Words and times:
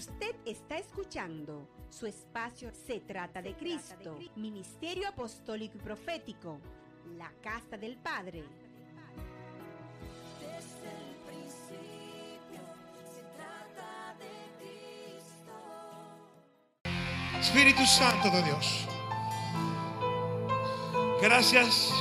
Usted 0.00 0.34
está 0.46 0.78
escuchando 0.78 1.68
su 1.90 2.06
espacio 2.06 2.72
Se 2.72 3.00
trata 3.00 3.42
de 3.42 3.54
Cristo, 3.54 4.18
Ministerio 4.34 5.06
Apostólico 5.06 5.76
y 5.76 5.80
Profético, 5.82 6.58
la 7.18 7.30
Casa 7.42 7.76
del 7.76 7.98
Padre. 7.98 8.42
Desde 10.40 10.88
el 10.88 11.16
principio 11.28 12.62
se 13.12 13.22
trata 13.36 14.16
de 14.18 14.32
Cristo. 14.56 15.52
Espíritu 17.38 17.84
Santo 17.84 18.30
de 18.30 18.42
Dios, 18.42 18.86
gracias 21.20 21.92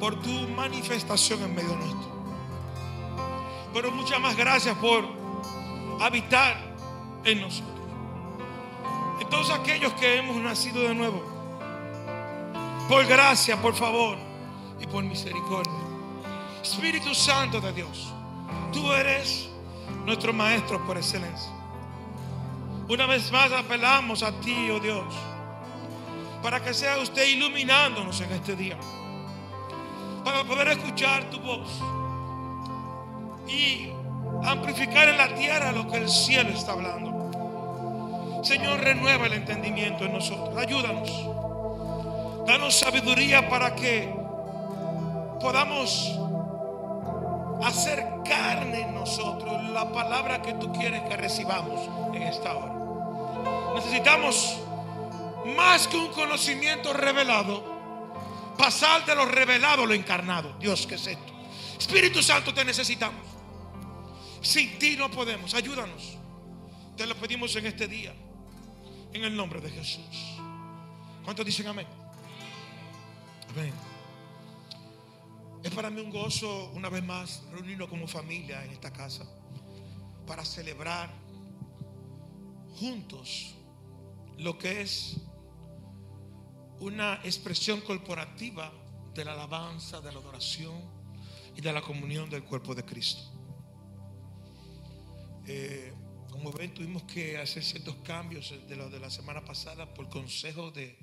por 0.00 0.18
tu 0.22 0.48
manifestación 0.48 1.42
en 1.42 1.54
medio 1.54 1.76
nuestro. 1.76 2.08
Pero 3.74 3.90
muchas 3.90 4.18
más 4.18 4.34
gracias 4.34 4.74
por 4.78 5.04
habitar 6.00 6.65
en 7.26 7.40
nosotros. 7.40 7.74
En 9.20 9.28
todos 9.28 9.50
aquellos 9.50 9.92
que 9.94 10.16
hemos 10.16 10.36
nacido 10.36 10.82
de 10.82 10.94
nuevo. 10.94 11.22
Por 12.88 13.04
gracia, 13.06 13.60
por 13.60 13.74
favor 13.74 14.16
y 14.80 14.86
por 14.86 15.02
misericordia. 15.02 15.72
Espíritu 16.62 17.14
Santo 17.14 17.60
de 17.60 17.72
Dios, 17.72 18.12
tú 18.72 18.92
eres 18.92 19.48
nuestro 20.04 20.32
Maestro 20.32 20.84
por 20.86 20.96
excelencia. 20.96 21.50
Una 22.88 23.06
vez 23.06 23.32
más 23.32 23.50
apelamos 23.50 24.22
a 24.22 24.32
ti, 24.40 24.70
oh 24.70 24.78
Dios, 24.78 25.12
para 26.42 26.62
que 26.62 26.72
sea 26.72 26.98
usted 26.98 27.26
iluminándonos 27.26 28.20
en 28.20 28.32
este 28.32 28.54
día, 28.54 28.78
para 30.24 30.44
poder 30.44 30.68
escuchar 30.68 31.28
tu 31.30 31.40
voz 31.40 31.68
y 33.48 33.90
amplificar 34.44 35.08
en 35.08 35.16
la 35.16 35.34
tierra 35.34 35.72
lo 35.72 35.88
que 35.88 35.96
el 35.98 36.08
cielo 36.08 36.50
está 36.50 36.72
hablando. 36.72 37.15
Señor, 38.46 38.78
renueva 38.78 39.26
el 39.26 39.32
entendimiento 39.32 40.04
en 40.04 40.12
nosotros, 40.12 40.56
ayúdanos, 40.56 41.10
danos 42.46 42.78
sabiduría 42.78 43.48
para 43.48 43.74
que 43.74 44.08
podamos 45.40 46.16
hacer 47.64 48.06
carne 48.24 48.82
en 48.82 48.94
nosotros 48.94 49.64
la 49.70 49.90
palabra 49.90 50.42
que 50.42 50.54
tú 50.54 50.72
quieres 50.72 51.02
que 51.08 51.16
recibamos 51.16 52.14
en 52.14 52.22
esta 52.22 52.54
hora. 52.54 53.74
Necesitamos 53.74 54.58
más 55.56 55.88
que 55.88 55.96
un 55.96 56.12
conocimiento 56.12 56.92
revelado, 56.92 57.64
pasar 58.56 59.04
de 59.06 59.16
lo 59.16 59.24
revelado 59.24 59.82
a 59.82 59.86
lo 59.86 59.94
encarnado. 59.94 60.52
Dios, 60.60 60.86
¿qué 60.86 60.94
es 60.94 61.06
esto? 61.08 61.32
Espíritu 61.80 62.22
Santo, 62.22 62.54
te 62.54 62.64
necesitamos. 62.64 63.26
Sin 64.40 64.78
ti 64.78 64.94
no 64.96 65.10
podemos. 65.10 65.52
Ayúdanos. 65.52 66.16
Te 66.96 67.08
lo 67.08 67.16
pedimos 67.16 67.56
en 67.56 67.66
este 67.66 67.88
día. 67.88 68.14
En 69.12 69.24
el 69.24 69.36
nombre 69.36 69.60
de 69.60 69.70
Jesús. 69.70 70.38
¿Cuántos 71.24 71.44
dicen 71.44 71.66
amén? 71.66 71.86
Amén. 73.50 73.72
Es 75.62 75.72
para 75.72 75.90
mí 75.90 76.00
un 76.00 76.10
gozo, 76.10 76.70
una 76.74 76.88
vez 76.88 77.02
más, 77.02 77.42
reunirnos 77.50 77.88
como 77.88 78.06
familia 78.06 78.64
en 78.64 78.70
esta 78.70 78.92
casa 78.92 79.26
para 80.26 80.44
celebrar 80.44 81.10
juntos 82.78 83.54
lo 84.38 84.58
que 84.58 84.82
es 84.82 85.16
una 86.78 87.14
expresión 87.24 87.80
corporativa 87.80 88.70
de 89.14 89.24
la 89.24 89.32
alabanza, 89.32 90.00
de 90.00 90.12
la 90.12 90.18
adoración 90.18 90.80
y 91.56 91.60
de 91.60 91.72
la 91.72 91.80
comunión 91.80 92.28
del 92.28 92.44
cuerpo 92.44 92.74
de 92.74 92.84
Cristo. 92.84 93.22
Eh, 95.46 95.94
como 96.30 96.52
ven, 96.52 96.72
tuvimos 96.74 97.02
que 97.04 97.38
hacer 97.38 97.62
ciertos 97.64 97.96
cambios 97.96 98.50
de 98.68 98.76
lo 98.76 98.90
de 98.90 99.00
la 99.00 99.10
semana 99.10 99.44
pasada 99.44 99.92
por 99.94 100.08
consejo 100.08 100.70
de 100.70 100.98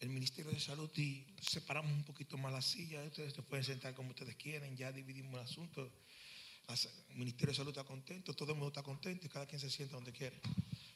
el 0.00 0.08
Ministerio 0.10 0.50
de 0.52 0.60
Salud 0.60 0.90
y 0.96 1.24
separamos 1.40 1.92
un 1.92 2.04
poquito 2.04 2.36
más 2.36 2.52
la 2.52 2.60
silla. 2.62 3.02
Ustedes 3.04 3.32
se 3.32 3.42
pueden 3.42 3.64
sentar 3.64 3.94
como 3.94 4.10
ustedes 4.10 4.34
quieren, 4.36 4.76
ya 4.76 4.92
dividimos 4.92 5.34
el 5.34 5.40
asunto. 5.40 5.90
Las- 6.68 6.88
El 7.10 7.16
Ministerio 7.16 7.52
de 7.52 7.56
Salud 7.56 7.70
está 7.70 7.84
contento, 7.84 8.34
todo 8.34 8.52
el 8.52 8.58
mundo 8.58 8.68
está 8.68 8.82
contento 8.82 9.26
y 9.26 9.28
cada 9.30 9.46
quien 9.46 9.60
se 9.60 9.70
sienta 9.70 9.94
donde 9.94 10.12
quiere. 10.12 10.40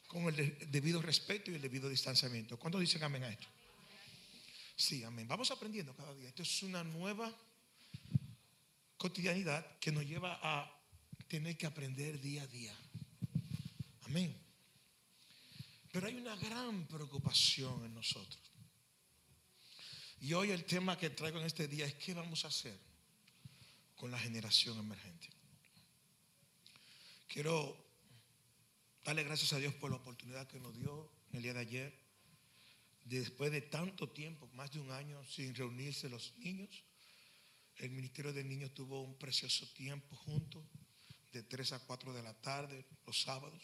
Con 0.06 0.24
el 0.24 0.36
de- 0.36 0.66
debido 0.70 1.00
respeto 1.02 1.50
y 1.50 1.54
el 1.54 1.62
debido 1.62 1.88
distanciamiento. 1.88 2.58
¿Cuántos 2.58 2.80
dicen 2.80 3.02
amén 3.02 3.24
a 3.24 3.28
esto? 3.30 3.46
Sí, 4.76 5.02
amén. 5.04 5.26
Vamos 5.28 5.50
aprendiendo 5.50 5.94
cada 5.94 6.14
día. 6.14 6.28
Esto 6.28 6.42
es 6.42 6.62
una 6.62 6.84
nueva 6.84 7.32
cotidianidad 8.96 9.78
que 9.78 9.92
nos 9.92 10.04
lleva 10.06 10.38
a 10.42 10.70
tener 11.28 11.56
que 11.58 11.66
aprender 11.66 12.20
día 12.20 12.42
a 12.42 12.46
día. 12.46 12.74
Amén. 14.08 14.34
Pero 15.92 16.06
hay 16.06 16.14
una 16.16 16.34
gran 16.36 16.86
preocupación 16.86 17.84
en 17.84 17.94
nosotros. 17.94 18.40
Y 20.20 20.32
hoy 20.32 20.50
el 20.50 20.64
tema 20.64 20.98
que 20.98 21.10
traigo 21.10 21.38
en 21.38 21.46
este 21.46 21.68
día 21.68 21.86
es 21.86 21.94
qué 21.94 22.14
vamos 22.14 22.44
a 22.44 22.48
hacer 22.48 22.78
con 23.94 24.10
la 24.10 24.18
generación 24.18 24.78
emergente. 24.78 25.28
Quiero 27.28 27.76
darle 29.04 29.24
gracias 29.24 29.52
a 29.52 29.58
Dios 29.58 29.74
por 29.74 29.90
la 29.90 29.96
oportunidad 29.96 30.48
que 30.48 30.58
nos 30.58 30.74
dio 30.74 31.12
el 31.32 31.42
día 31.42 31.52
de 31.52 31.60
ayer. 31.60 32.08
Después 33.04 33.52
de 33.52 33.60
tanto 33.60 34.08
tiempo, 34.08 34.48
más 34.54 34.70
de 34.72 34.80
un 34.80 34.90
año 34.90 35.22
sin 35.24 35.54
reunirse 35.54 36.08
los 36.08 36.36
niños, 36.38 36.82
el 37.76 37.90
Ministerio 37.90 38.32
de 38.32 38.42
Niños 38.42 38.74
tuvo 38.74 39.02
un 39.02 39.18
precioso 39.18 39.66
tiempo 39.74 40.16
juntos, 40.16 40.64
de 41.32 41.42
3 41.42 41.72
a 41.72 41.78
4 41.80 42.12
de 42.12 42.22
la 42.22 42.34
tarde, 42.40 42.86
los 43.06 43.20
sábados. 43.20 43.62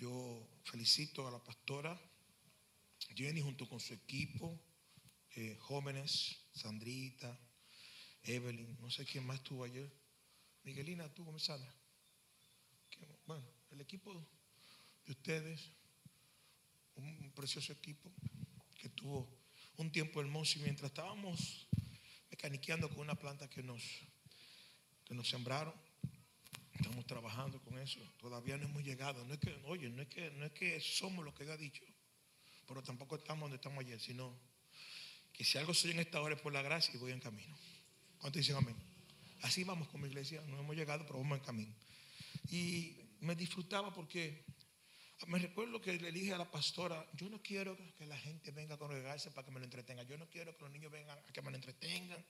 Yo 0.00 0.48
felicito 0.64 1.28
a 1.28 1.30
la 1.30 1.44
pastora 1.44 2.00
Jenny 3.14 3.42
junto 3.42 3.68
con 3.68 3.78
su 3.78 3.92
equipo, 3.92 4.58
eh, 5.36 5.58
jóvenes, 5.60 6.38
Sandrita, 6.54 7.38
Evelyn, 8.22 8.78
no 8.80 8.90
sé 8.90 9.04
quién 9.04 9.26
más 9.26 9.36
estuvo 9.36 9.62
ayer. 9.62 9.92
Miguelina, 10.62 11.12
tú. 11.12 11.26
Qué 12.88 13.06
Bueno, 13.26 13.46
el 13.72 13.82
equipo 13.82 14.26
de 15.04 15.12
ustedes, 15.12 15.70
un 16.94 17.30
precioso 17.34 17.74
equipo 17.74 18.10
que 18.78 18.88
tuvo 18.88 19.28
un 19.76 19.92
tiempo 19.92 20.22
hermoso 20.22 20.58
y 20.58 20.62
mientras 20.62 20.92
estábamos 20.92 21.68
mecaniqueando 22.30 22.88
con 22.88 23.00
una 23.00 23.16
planta 23.16 23.50
que 23.50 23.62
nos, 23.62 23.82
que 25.04 25.14
nos 25.14 25.28
sembraron, 25.28 25.74
estamos 26.80 27.06
trabajando 27.06 27.60
con 27.60 27.78
eso, 27.78 28.00
todavía 28.18 28.56
no 28.56 28.64
hemos 28.64 28.82
llegado, 28.82 29.24
no 29.24 29.34
es 29.34 29.40
que, 29.40 29.60
oye, 29.64 29.88
no 29.90 30.02
es 30.02 30.08
que, 30.08 30.30
no 30.30 30.44
es 30.44 30.52
que 30.52 30.80
somos 30.80 31.24
lo 31.24 31.34
que 31.34 31.44
Dios 31.44 31.54
ha 31.54 31.60
dicho, 31.60 31.84
pero 32.66 32.82
tampoco 32.82 33.16
estamos 33.16 33.42
donde 33.42 33.56
estamos 33.56 33.84
ayer, 33.84 34.00
sino 34.00 34.34
que 35.32 35.44
si 35.44 35.58
algo 35.58 35.74
soy 35.74 35.92
en 35.92 36.00
esta 36.00 36.20
hora 36.20 36.34
es 36.34 36.40
por 36.40 36.52
la 36.52 36.62
gracia 36.62 36.94
y 36.94 36.98
voy 36.98 37.12
en 37.12 37.20
camino. 37.20 37.56
¿Cuántos 38.18 38.40
dicen 38.40 38.56
amén? 38.56 38.76
Así 39.42 39.64
vamos 39.64 39.88
como 39.88 40.06
iglesia, 40.06 40.42
no 40.48 40.58
hemos 40.58 40.76
llegado, 40.76 41.04
pero 41.06 41.18
vamos 41.18 41.38
en 41.38 41.44
camino. 41.44 41.74
Y 42.50 42.96
me 43.20 43.34
disfrutaba 43.34 43.92
porque 43.92 44.44
me 45.26 45.38
recuerdo 45.38 45.80
que 45.80 45.98
le 45.98 46.12
dije 46.12 46.32
a 46.32 46.38
la 46.38 46.50
pastora, 46.50 47.06
yo 47.14 47.28
no 47.28 47.42
quiero 47.42 47.76
que 47.96 48.06
la 48.06 48.16
gente 48.18 48.50
venga 48.52 48.74
a 48.74 48.78
congregarse 48.78 49.30
para 49.30 49.44
que 49.44 49.52
me 49.52 49.58
lo 49.58 49.64
entretenga. 49.64 50.02
Yo 50.02 50.16
no 50.16 50.28
quiero 50.28 50.56
que 50.56 50.62
los 50.62 50.72
niños 50.72 50.90
vengan 50.90 51.18
a 51.18 51.32
que 51.32 51.42
me 51.42 51.50
lo 51.50 51.56
entretengan, 51.56 52.24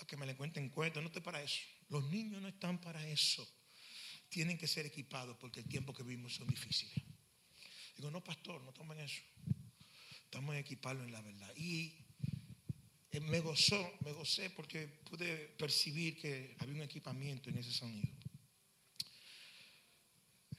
a 0.00 0.06
que 0.06 0.16
me 0.16 0.26
le 0.26 0.36
cuenten 0.36 0.68
cuentos. 0.70 1.02
No 1.02 1.08
estoy 1.08 1.22
para 1.22 1.42
eso. 1.42 1.60
Los 1.88 2.04
niños 2.10 2.42
no 2.42 2.48
están 2.48 2.80
para 2.80 3.06
eso. 3.06 3.48
Tienen 4.34 4.58
que 4.58 4.66
ser 4.66 4.84
equipados 4.84 5.36
porque 5.36 5.60
el 5.60 5.68
tiempo 5.68 5.94
que 5.94 6.02
vivimos 6.02 6.34
son 6.34 6.48
difíciles. 6.48 7.04
Digo, 7.96 8.10
no, 8.10 8.24
pastor, 8.24 8.60
no 8.62 8.72
tomen 8.72 8.98
eso. 8.98 9.22
Estamos 10.24 10.56
en 10.56 10.60
equiparlo 10.60 11.04
en 11.04 11.12
la 11.12 11.20
verdad. 11.20 11.54
Y 11.56 11.94
eh, 13.12 13.20
me 13.20 13.38
gozó, 13.38 13.92
me 14.04 14.10
gocé 14.10 14.50
porque 14.50 14.88
pude 14.88 15.54
percibir 15.56 16.20
que 16.20 16.56
había 16.58 16.74
un 16.74 16.82
equipamiento 16.82 17.48
en 17.48 17.58
ese 17.58 17.70
sonido. 17.70 18.10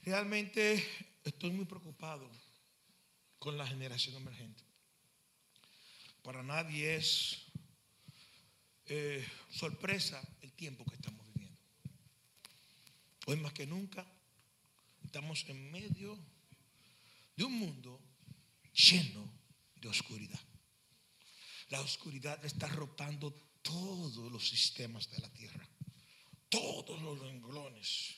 Realmente 0.00 0.82
estoy 1.22 1.50
muy 1.50 1.66
preocupado 1.66 2.30
con 3.38 3.58
la 3.58 3.66
generación 3.66 4.14
emergente. 4.14 4.64
Para 6.22 6.42
nadie 6.42 6.96
es 6.96 7.42
eh, 8.86 9.22
sorpresa 9.50 10.26
el 10.40 10.54
tiempo 10.54 10.82
que 10.86 10.94
estamos. 10.94 11.15
Hoy 13.28 13.38
más 13.38 13.52
que 13.52 13.66
nunca 13.66 14.06
estamos 15.04 15.44
en 15.48 15.72
medio 15.72 16.16
de 17.34 17.42
un 17.42 17.58
mundo 17.58 18.00
lleno 18.72 19.28
de 19.74 19.88
oscuridad. 19.88 20.38
La 21.70 21.80
oscuridad 21.80 22.44
está 22.44 22.66
arropando 22.66 23.32
todos 23.62 24.30
los 24.30 24.48
sistemas 24.48 25.10
de 25.10 25.18
la 25.18 25.28
tierra, 25.30 25.68
todos 26.48 27.02
los 27.02 27.18
renglones. 27.18 28.14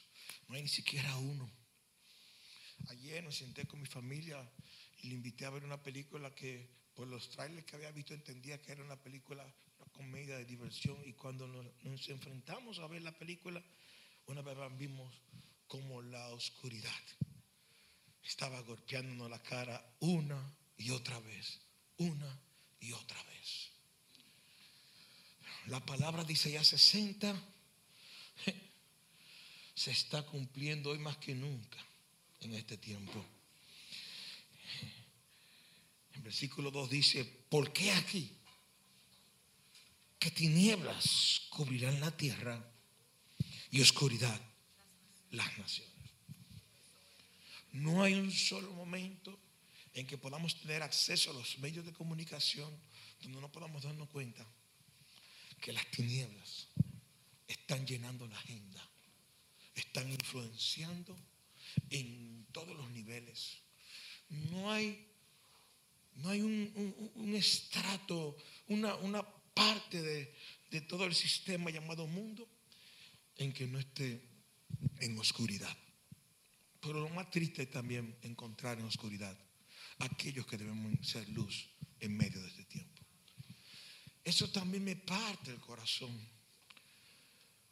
No 0.46 0.56
hay 0.56 0.62
ni 0.64 0.68
siquiera 0.68 1.16
uno. 1.16 1.50
Ayer 2.88 3.24
me 3.24 3.32
senté 3.32 3.66
con 3.66 3.80
mi 3.80 3.86
familia 3.86 4.46
y 4.98 5.08
le 5.08 5.14
invité 5.14 5.46
a 5.46 5.50
ver 5.50 5.64
una 5.64 5.82
película 5.82 6.34
que 6.34 6.68
por 6.92 7.08
los 7.08 7.30
trailers 7.30 7.64
que 7.64 7.76
había 7.76 7.92
visto 7.92 8.12
entendía 8.12 8.60
que 8.60 8.72
era 8.72 8.84
una 8.84 9.00
película, 9.02 9.42
una 9.78 9.90
comedia 9.90 10.36
de 10.36 10.44
diversión. 10.44 10.98
Y 11.06 11.14
cuando 11.14 11.46
nos, 11.48 11.64
nos 11.82 12.06
enfrentamos 12.10 12.78
a 12.78 12.86
ver 12.88 13.00
la 13.00 13.16
película, 13.16 13.64
una 14.28 14.42
vez 14.42 14.56
vimos 14.76 15.14
como 15.66 16.02
la 16.02 16.28
oscuridad 16.28 17.02
estaba 18.22 18.60
golpeándonos 18.60 19.30
la 19.30 19.42
cara 19.42 19.82
una 20.00 20.54
y 20.76 20.90
otra 20.90 21.18
vez, 21.20 21.60
una 21.96 22.38
y 22.78 22.92
otra 22.92 23.22
vez. 23.24 23.70
La 25.66 25.84
palabra 25.84 26.24
dice 26.24 26.50
ya 26.50 26.62
60 26.62 27.34
se 29.74 29.90
está 29.90 30.22
cumpliendo 30.26 30.90
hoy 30.90 30.98
más 30.98 31.16
que 31.16 31.34
nunca 31.34 31.78
en 32.40 32.54
este 32.54 32.76
tiempo. 32.76 33.24
En 36.12 36.22
versículo 36.22 36.70
2 36.70 36.90
dice, 36.90 37.24
¿por 37.24 37.72
qué 37.72 37.92
aquí? 37.92 38.36
Que 40.18 40.30
tinieblas 40.30 41.46
cubrirán 41.48 41.98
la 42.00 42.14
tierra 42.14 42.77
y 43.70 43.80
oscuridad 43.80 44.40
las 45.30 45.58
naciones. 45.58 45.94
No 47.72 48.02
hay 48.02 48.14
un 48.14 48.32
solo 48.32 48.72
momento 48.72 49.38
en 49.94 50.06
que 50.06 50.18
podamos 50.18 50.60
tener 50.60 50.82
acceso 50.82 51.30
a 51.30 51.34
los 51.34 51.58
medios 51.58 51.84
de 51.84 51.92
comunicación 51.92 52.72
donde 53.22 53.40
no 53.40 53.50
podamos 53.50 53.82
darnos 53.82 54.08
cuenta 54.08 54.46
que 55.60 55.72
las 55.72 55.86
tinieblas 55.90 56.68
están 57.46 57.86
llenando 57.86 58.26
la 58.26 58.38
agenda, 58.38 58.88
están 59.74 60.10
influenciando 60.10 61.16
en 61.90 62.46
todos 62.52 62.76
los 62.76 62.88
niveles. 62.90 63.58
No 64.28 64.70
hay, 64.70 65.06
no 66.16 66.30
hay 66.30 66.42
un, 66.42 67.34
estrato, 67.34 68.36
una, 68.68 68.94
una 68.96 69.22
parte 69.54 70.00
de, 70.00 70.34
de 70.70 70.80
todo 70.82 71.04
el 71.04 71.14
sistema 71.14 71.70
llamado 71.70 72.06
mundo 72.06 72.48
en 73.38 73.52
que 73.52 73.66
no 73.66 73.78
esté 73.78 74.20
en 75.00 75.18
oscuridad. 75.18 75.76
Pero 76.80 77.00
lo 77.00 77.08
más 77.08 77.30
triste 77.30 77.62
es 77.62 77.70
también 77.70 78.16
encontrar 78.22 78.78
en 78.78 78.84
oscuridad 78.84 79.36
aquellos 80.00 80.46
que 80.46 80.58
debemos 80.58 81.06
ser 81.06 81.28
luz 81.30 81.68
en 82.00 82.16
medio 82.16 82.40
de 82.40 82.48
este 82.48 82.64
tiempo. 82.64 83.02
Eso 84.22 84.50
también 84.50 84.84
me 84.84 84.96
parte 84.96 85.50
el 85.50 85.60
corazón. 85.60 86.14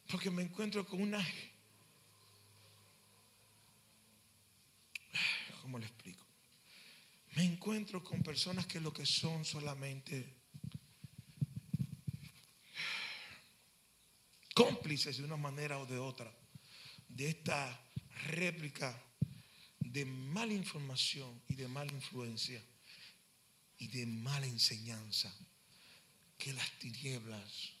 Porque 0.07 0.31
me 0.31 0.41
encuentro 0.41 0.85
con 0.85 1.01
una... 1.01 1.25
¿Cómo 5.61 5.79
le 5.79 5.85
explico? 5.85 6.25
Me 7.35 7.43
encuentro 7.43 8.03
con 8.03 8.23
personas 8.23 8.65
que 8.65 8.79
lo 8.79 8.91
que 8.93 9.05
son 9.05 9.45
solamente 9.45 10.36
cómplices 14.57 15.17
de 15.17 15.23
una 15.23 15.37
manera 15.37 15.77
o 15.77 15.85
de 15.85 15.99
otra 15.99 16.33
de 17.09 17.29
esta 17.29 17.79
réplica 18.25 18.89
de 19.79 20.03
mala 20.03 20.51
información 20.51 21.39
y 21.47 21.53
de 21.53 21.67
mala 21.67 21.93
influencia 21.93 22.59
y 23.77 23.87
de 23.87 24.07
mala 24.07 24.47
enseñanza 24.47 25.31
que 26.39 26.53
las 26.53 26.71
tinieblas 26.79 27.73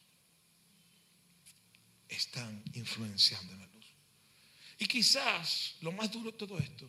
están 2.07 2.63
influenciando 2.73 3.53
en 3.53 3.59
la 3.59 3.67
luz. 3.67 3.85
Y 4.77 4.85
quizás, 4.85 5.77
lo 5.81 5.91
más 5.91 6.11
duro 6.11 6.31
de 6.31 6.37
todo 6.37 6.59
esto, 6.59 6.87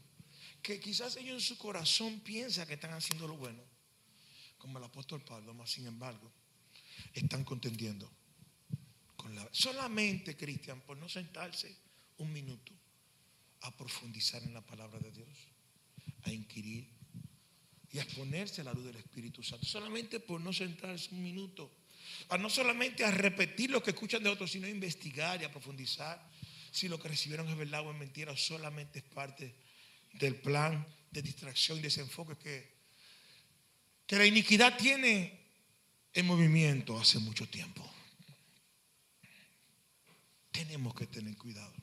que 0.61 0.79
quizás 0.79 1.17
ellos 1.17 1.35
en 1.35 1.41
su 1.41 1.57
corazón 1.57 2.21
piensan 2.21 2.67
que 2.67 2.75
están 2.75 2.93
haciendo 2.93 3.27
lo 3.27 3.39
bueno, 3.39 3.63
como 4.59 4.77
el 4.77 4.85
apóstol 4.85 5.25
Pablo, 5.25 5.55
mas 5.55 5.71
sin 5.71 5.87
embargo, 5.87 6.31
están 7.15 7.43
contendiendo 7.43 8.18
Solamente, 9.53 10.37
Cristian, 10.37 10.81
por 10.81 10.97
no 10.97 11.09
sentarse 11.09 11.77
un 12.19 12.33
minuto 12.33 12.73
a 13.63 13.77
profundizar 13.77 14.43
en 14.43 14.55
la 14.55 14.61
palabra 14.61 14.99
de 14.99 15.11
Dios, 15.11 15.29
a 16.23 16.33
inquirir 16.33 16.89
y 17.91 17.99
a 17.99 18.03
exponerse 18.03 18.61
a 18.61 18.65
la 18.65 18.73
luz 18.73 18.85
del 18.85 18.97
Espíritu 18.97 19.43
Santo. 19.43 19.67
Solamente 19.67 20.21
por 20.21 20.41
no 20.41 20.53
sentarse 20.53 21.15
un 21.15 21.23
minuto, 21.23 21.71
a 22.29 22.39
no 22.39 22.51
solamente 22.51 23.05
a 23.05 23.11
repetir 23.11 23.71
lo 23.71 23.83
que 23.83 23.91
escuchan 23.91 24.23
de 24.23 24.31
otros, 24.31 24.51
sino 24.51 24.67
a 24.67 24.71
investigar 24.71 25.41
y 25.41 25.45
a 25.45 25.51
profundizar 25.51 26.31
si 26.71 26.89
lo 26.89 27.01
que 27.01 27.09
recibieron 27.09 27.49
es 27.49 27.57
verdad 27.57 27.87
o 27.87 27.91
es 27.91 27.99
mentira, 27.99 28.33
o 28.33 28.37
solamente 28.37 29.01
es 29.01 29.05
parte 29.05 29.55
del 30.13 30.37
plan 30.37 30.87
de 31.11 31.23
distracción 31.23 31.79
y 31.79 31.83
desenfoque 31.83 32.37
que, 32.37 32.75
que 34.07 34.17
la 34.17 34.27
iniquidad 34.27 34.77
tiene 34.77 35.47
en 36.13 36.27
movimiento 36.27 36.99
hace 36.99 37.19
mucho 37.19 37.49
tiempo. 37.49 37.98
Tenemos 40.51 40.95
que 40.95 41.07
tener 41.07 41.37
cuidado. 41.37 41.75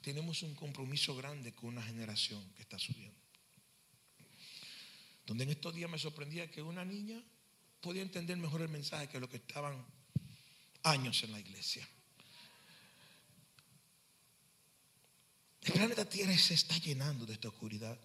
Tenemos 0.00 0.42
un 0.42 0.54
compromiso 0.54 1.16
grande 1.16 1.52
con 1.52 1.70
una 1.70 1.82
generación 1.82 2.42
que 2.54 2.62
está 2.62 2.78
subiendo. 2.78 3.18
Donde 5.26 5.44
en 5.44 5.50
estos 5.50 5.74
días 5.74 5.90
me 5.90 5.98
sorprendía 5.98 6.50
que 6.50 6.62
una 6.62 6.84
niña 6.84 7.20
podía 7.80 8.02
entender 8.02 8.36
mejor 8.36 8.62
el 8.62 8.68
mensaje 8.68 9.08
que 9.08 9.18
los 9.18 9.28
que 9.28 9.38
estaban 9.38 9.84
años 10.84 11.22
en 11.24 11.32
la 11.32 11.40
iglesia. 11.40 11.88
El 15.62 15.72
planeta 15.72 16.08
Tierra 16.08 16.38
se 16.38 16.54
está 16.54 16.78
llenando 16.78 17.26
de 17.26 17.32
esta 17.32 17.48
oscuridad. 17.48 17.98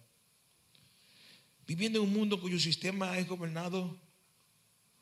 Viviendo 1.67 1.99
en 1.99 2.05
un 2.05 2.13
mundo 2.13 2.41
cuyo 2.41 2.59
sistema 2.59 3.17
es 3.19 3.27
gobernado 3.27 4.01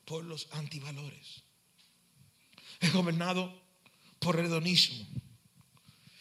por 0.03 0.25
los 0.25 0.49
antivalores. 0.51 1.43
Es 2.81 2.91
gobernado 2.91 3.68
por 4.19 4.39
hedonismo. 4.39 5.05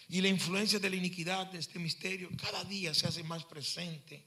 Y 0.08 0.20
la 0.20 0.28
influencia 0.28 0.78
de 0.78 0.88
la 0.88 0.96
iniquidad 0.96 1.46
de 1.50 1.58
este 1.58 1.78
misterio 1.78 2.30
cada 2.40 2.64
día 2.64 2.94
se 2.94 3.06
hace 3.06 3.22
más 3.22 3.44
presente 3.44 4.24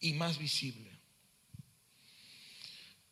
y 0.00 0.12
más 0.12 0.38
visible. 0.38 0.90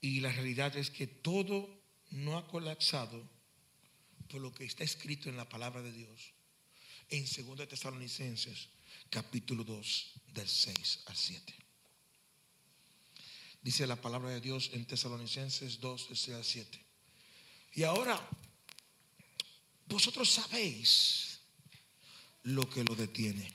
Y 0.01 0.21
la 0.21 0.33
realidad 0.33 0.77
es 0.77 0.91
que 0.91 1.07
todo 1.07 1.83
no 2.11 2.37
ha 2.37 2.47
colapsado 2.49 3.27
por 4.29 4.41
lo 4.41 4.53
que 4.53 4.65
está 4.65 4.85
escrito 4.85 5.29
en 5.29 5.37
la 5.37 5.49
palabra 5.49 5.81
de 5.83 5.93
Dios 5.93 6.33
en 7.09 7.25
2 7.25 7.69
Tesalonicenses 7.69 8.69
capítulo 9.11 9.65
2 9.65 10.13
del 10.33 10.49
6 10.49 11.05
al 11.07 11.17
7. 11.17 11.55
Dice 13.63 13.87
la 13.87 14.01
palabra 14.01 14.31
de 14.31 14.41
Dios 14.41 14.71
en 14.73 14.87
Tesalonicenses 14.87 15.81
2 15.81 16.09
del 16.09 16.17
6 16.17 16.37
al 16.37 16.45
7. 16.45 16.85
Y 17.75 17.83
ahora, 17.85 18.29
vosotros 19.93 20.31
sabéis 20.31 21.41
lo 22.45 22.69
que 22.69 22.83
lo 22.83 22.97
detiene, 22.97 23.53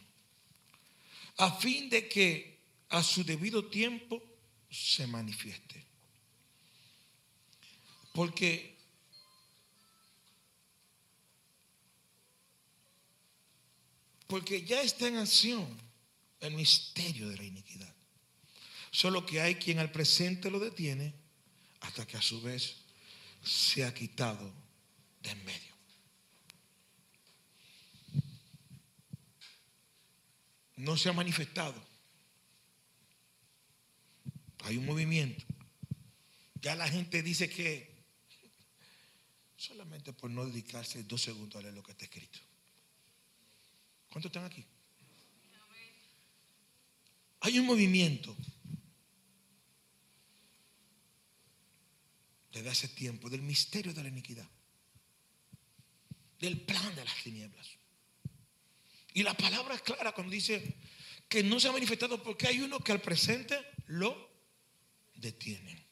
a 1.38 1.52
fin 1.52 1.90
de 1.90 2.08
que 2.08 2.60
a 2.90 3.02
su 3.04 3.24
debido 3.24 3.66
tiempo 3.66 4.22
se 4.70 5.08
manifieste. 5.08 5.86
Porque 8.14 8.78
porque 14.28 14.64
ya 14.66 14.82
está 14.82 15.08
en 15.08 15.18
acción 15.18 15.66
el 16.40 16.54
misterio 16.54 17.30
de 17.30 17.38
la 17.38 17.44
iniquidad. 17.44 17.94
Solo 18.92 19.26
que 19.26 19.42
hay 19.42 19.56
quien 19.56 19.80
al 19.80 19.92
presente 19.92 20.52
lo 20.52 20.60
detiene 20.60 21.14
hasta 21.82 22.06
que 22.06 22.18
a 22.18 22.22
su 22.22 22.42
vez 22.42 22.78
se 23.44 23.86
ha 23.86 23.94
quitado 23.94 24.54
de 25.22 25.32
en 25.32 25.46
medio. 25.46 25.77
No 30.78 30.96
se 30.96 31.10
ha 31.10 31.14
manifestado. 31.14 31.84
Hay 34.64 34.78
un 34.78 34.86
movimiento. 34.86 35.44
Ya 36.62 36.76
la 36.76 36.88
gente 36.88 37.22
dice 37.22 37.50
que 37.50 37.98
solamente 39.56 40.14
por 40.14 40.30
no 40.30 40.46
dedicarse 40.46 41.04
dos 41.04 41.22
segundos 41.22 41.58
a 41.58 41.62
leer 41.62 41.74
lo 41.74 41.84
que 41.84 41.92
está 41.92 42.06
escrito. 42.06 42.40
¿Cuántos 44.10 44.30
están 44.30 44.46
aquí? 44.46 44.66
Hay 47.42 47.60
un 47.60 47.66
movimiento 47.66 48.36
desde 52.52 52.70
hace 52.70 52.88
tiempo 52.90 53.30
del 53.30 53.42
misterio 53.42 53.94
de 53.94 54.04
la 54.04 54.10
iniquidad, 54.10 54.50
del 56.40 56.62
plan 56.62 56.96
de 56.96 57.06
las 57.06 57.24
tinieblas. 57.24 57.77
Y 59.18 59.24
la 59.24 59.34
palabra 59.34 59.74
es 59.74 59.82
clara 59.82 60.12
cuando 60.12 60.32
dice 60.32 60.76
que 61.28 61.42
no 61.42 61.60
se 61.60 61.68
ha 61.68 61.72
manifestado 61.72 62.22
porque 62.22 62.46
hay 62.46 62.62
uno 62.62 62.80
que 62.80 62.92
al 62.92 63.02
presente 63.02 63.60
lo 63.88 64.30
detiene. 65.16 65.88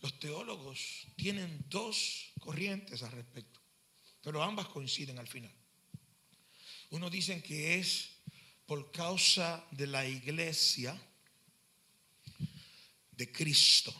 Los 0.00 0.18
teólogos 0.18 1.06
tienen 1.14 1.64
dos 1.68 2.32
corrientes 2.40 3.04
al 3.04 3.12
respecto, 3.12 3.60
pero 4.24 4.42
ambas 4.42 4.66
coinciden 4.66 5.20
al 5.20 5.28
final. 5.28 5.54
Unos 6.88 7.12
dicen 7.12 7.42
que 7.42 7.78
es 7.78 8.10
por 8.66 8.90
causa 8.90 9.64
de 9.70 9.86
la 9.86 10.04
iglesia 10.04 11.00
de 13.12 13.30
Cristo. 13.30 13.94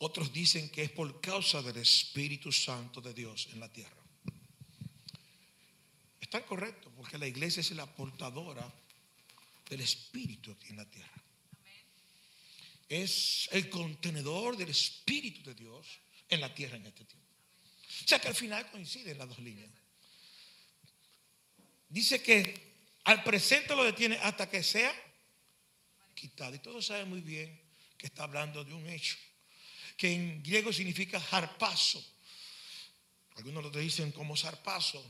Otros 0.00 0.32
dicen 0.32 0.70
que 0.70 0.82
es 0.82 0.90
por 0.90 1.20
causa 1.20 1.62
del 1.62 1.76
Espíritu 1.76 2.50
Santo 2.50 3.00
de 3.00 3.14
Dios 3.14 3.48
en 3.52 3.60
la 3.60 3.72
tierra. 3.72 3.99
Está 6.30 6.46
correcto, 6.46 6.92
porque 6.96 7.18
la 7.18 7.26
iglesia 7.26 7.60
es 7.60 7.72
la 7.72 7.86
portadora 7.86 8.72
del 9.68 9.80
Espíritu 9.80 10.56
en 10.68 10.76
la 10.76 10.84
tierra. 10.84 11.24
Es 12.88 13.48
el 13.50 13.68
contenedor 13.68 14.56
del 14.56 14.68
Espíritu 14.68 15.42
de 15.42 15.56
Dios 15.56 15.88
en 16.28 16.40
la 16.40 16.54
tierra 16.54 16.76
en 16.76 16.86
este 16.86 17.04
tiempo. 17.04 17.26
O 18.04 18.08
sea 18.08 18.20
que 18.20 18.28
al 18.28 18.36
final 18.36 18.70
coinciden 18.70 19.18
las 19.18 19.28
dos 19.28 19.40
líneas. 19.40 19.72
Dice 21.88 22.22
que 22.22 22.54
al 23.02 23.24
presente 23.24 23.74
lo 23.74 23.82
detiene 23.82 24.16
hasta 24.18 24.48
que 24.48 24.62
sea 24.62 24.94
quitado. 26.14 26.54
Y 26.54 26.60
todos 26.60 26.86
saben 26.86 27.08
muy 27.08 27.22
bien 27.22 27.60
que 27.98 28.06
está 28.06 28.22
hablando 28.22 28.62
de 28.62 28.72
un 28.72 28.88
hecho, 28.88 29.16
que 29.96 30.12
en 30.12 30.44
griego 30.44 30.72
significa 30.72 31.20
harpazo. 31.32 32.00
Algunos 33.34 33.64
lo 33.64 33.70
dicen 33.70 34.12
como 34.12 34.36
zarpazo, 34.36 35.04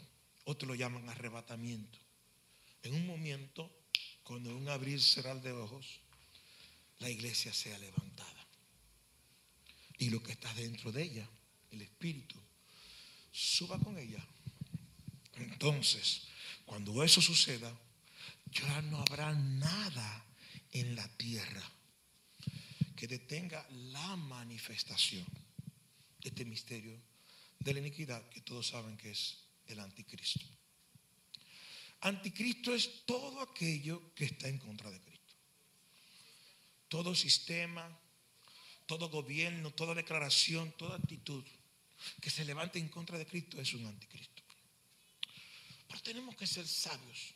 otros 0.50 0.68
lo 0.68 0.74
llaman 0.74 1.08
arrebatamiento. 1.08 1.98
En 2.82 2.94
un 2.94 3.06
momento, 3.06 3.70
cuando 4.22 4.56
un 4.56 4.68
abrir 4.68 4.98
y 4.98 5.00
cerrar 5.00 5.40
de 5.40 5.52
ojos, 5.52 6.00
la 6.98 7.08
iglesia 7.08 7.52
sea 7.52 7.78
levantada. 7.78 8.46
Y 9.98 10.10
lo 10.10 10.22
que 10.22 10.32
está 10.32 10.52
dentro 10.54 10.92
de 10.92 11.02
ella, 11.02 11.28
el 11.70 11.82
Espíritu, 11.82 12.36
suba 13.30 13.78
con 13.78 13.96
ella. 13.98 14.24
Entonces, 15.34 16.22
cuando 16.64 17.02
eso 17.04 17.20
suceda, 17.20 17.72
ya 18.50 18.82
no 18.82 18.98
habrá 19.00 19.32
nada 19.34 20.24
en 20.72 20.96
la 20.96 21.08
tierra 21.16 21.62
que 22.96 23.06
detenga 23.06 23.66
la 23.70 24.16
manifestación 24.16 25.24
de 26.20 26.28
este 26.28 26.44
misterio 26.44 27.00
de 27.58 27.74
la 27.74 27.80
iniquidad 27.80 28.28
que 28.28 28.40
todos 28.40 28.68
saben 28.68 28.96
que 28.96 29.10
es 29.10 29.49
el 29.72 29.80
anticristo. 29.80 30.46
Anticristo 32.02 32.74
es 32.74 33.04
todo 33.04 33.42
aquello 33.42 34.14
que 34.14 34.24
está 34.24 34.48
en 34.48 34.58
contra 34.58 34.90
de 34.90 35.00
Cristo. 35.00 35.34
Todo 36.88 37.14
sistema, 37.14 37.86
todo 38.86 39.10
gobierno, 39.10 39.70
toda 39.70 39.94
declaración, 39.94 40.72
toda 40.72 40.96
actitud 40.96 41.44
que 42.20 42.30
se 42.30 42.44
levante 42.44 42.78
en 42.78 42.88
contra 42.88 43.18
de 43.18 43.26
Cristo 43.26 43.60
es 43.60 43.74
un 43.74 43.86
anticristo. 43.86 44.42
Pero 45.86 46.02
tenemos 46.02 46.34
que 46.36 46.46
ser 46.46 46.66
sabios 46.66 47.34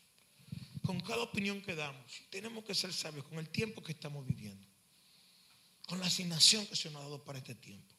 con 0.82 1.00
cada 1.00 1.22
opinión 1.22 1.60
que 1.62 1.74
damos. 1.74 2.22
Tenemos 2.30 2.64
que 2.64 2.74
ser 2.74 2.92
sabios 2.92 3.26
con 3.26 3.38
el 3.38 3.48
tiempo 3.48 3.82
que 3.82 3.92
estamos 3.92 4.26
viviendo, 4.26 4.66
con 5.86 6.00
la 6.00 6.06
asignación 6.06 6.66
que 6.66 6.76
se 6.76 6.90
nos 6.90 7.00
ha 7.00 7.04
dado 7.04 7.24
para 7.24 7.38
este 7.38 7.54
tiempo. 7.54 7.94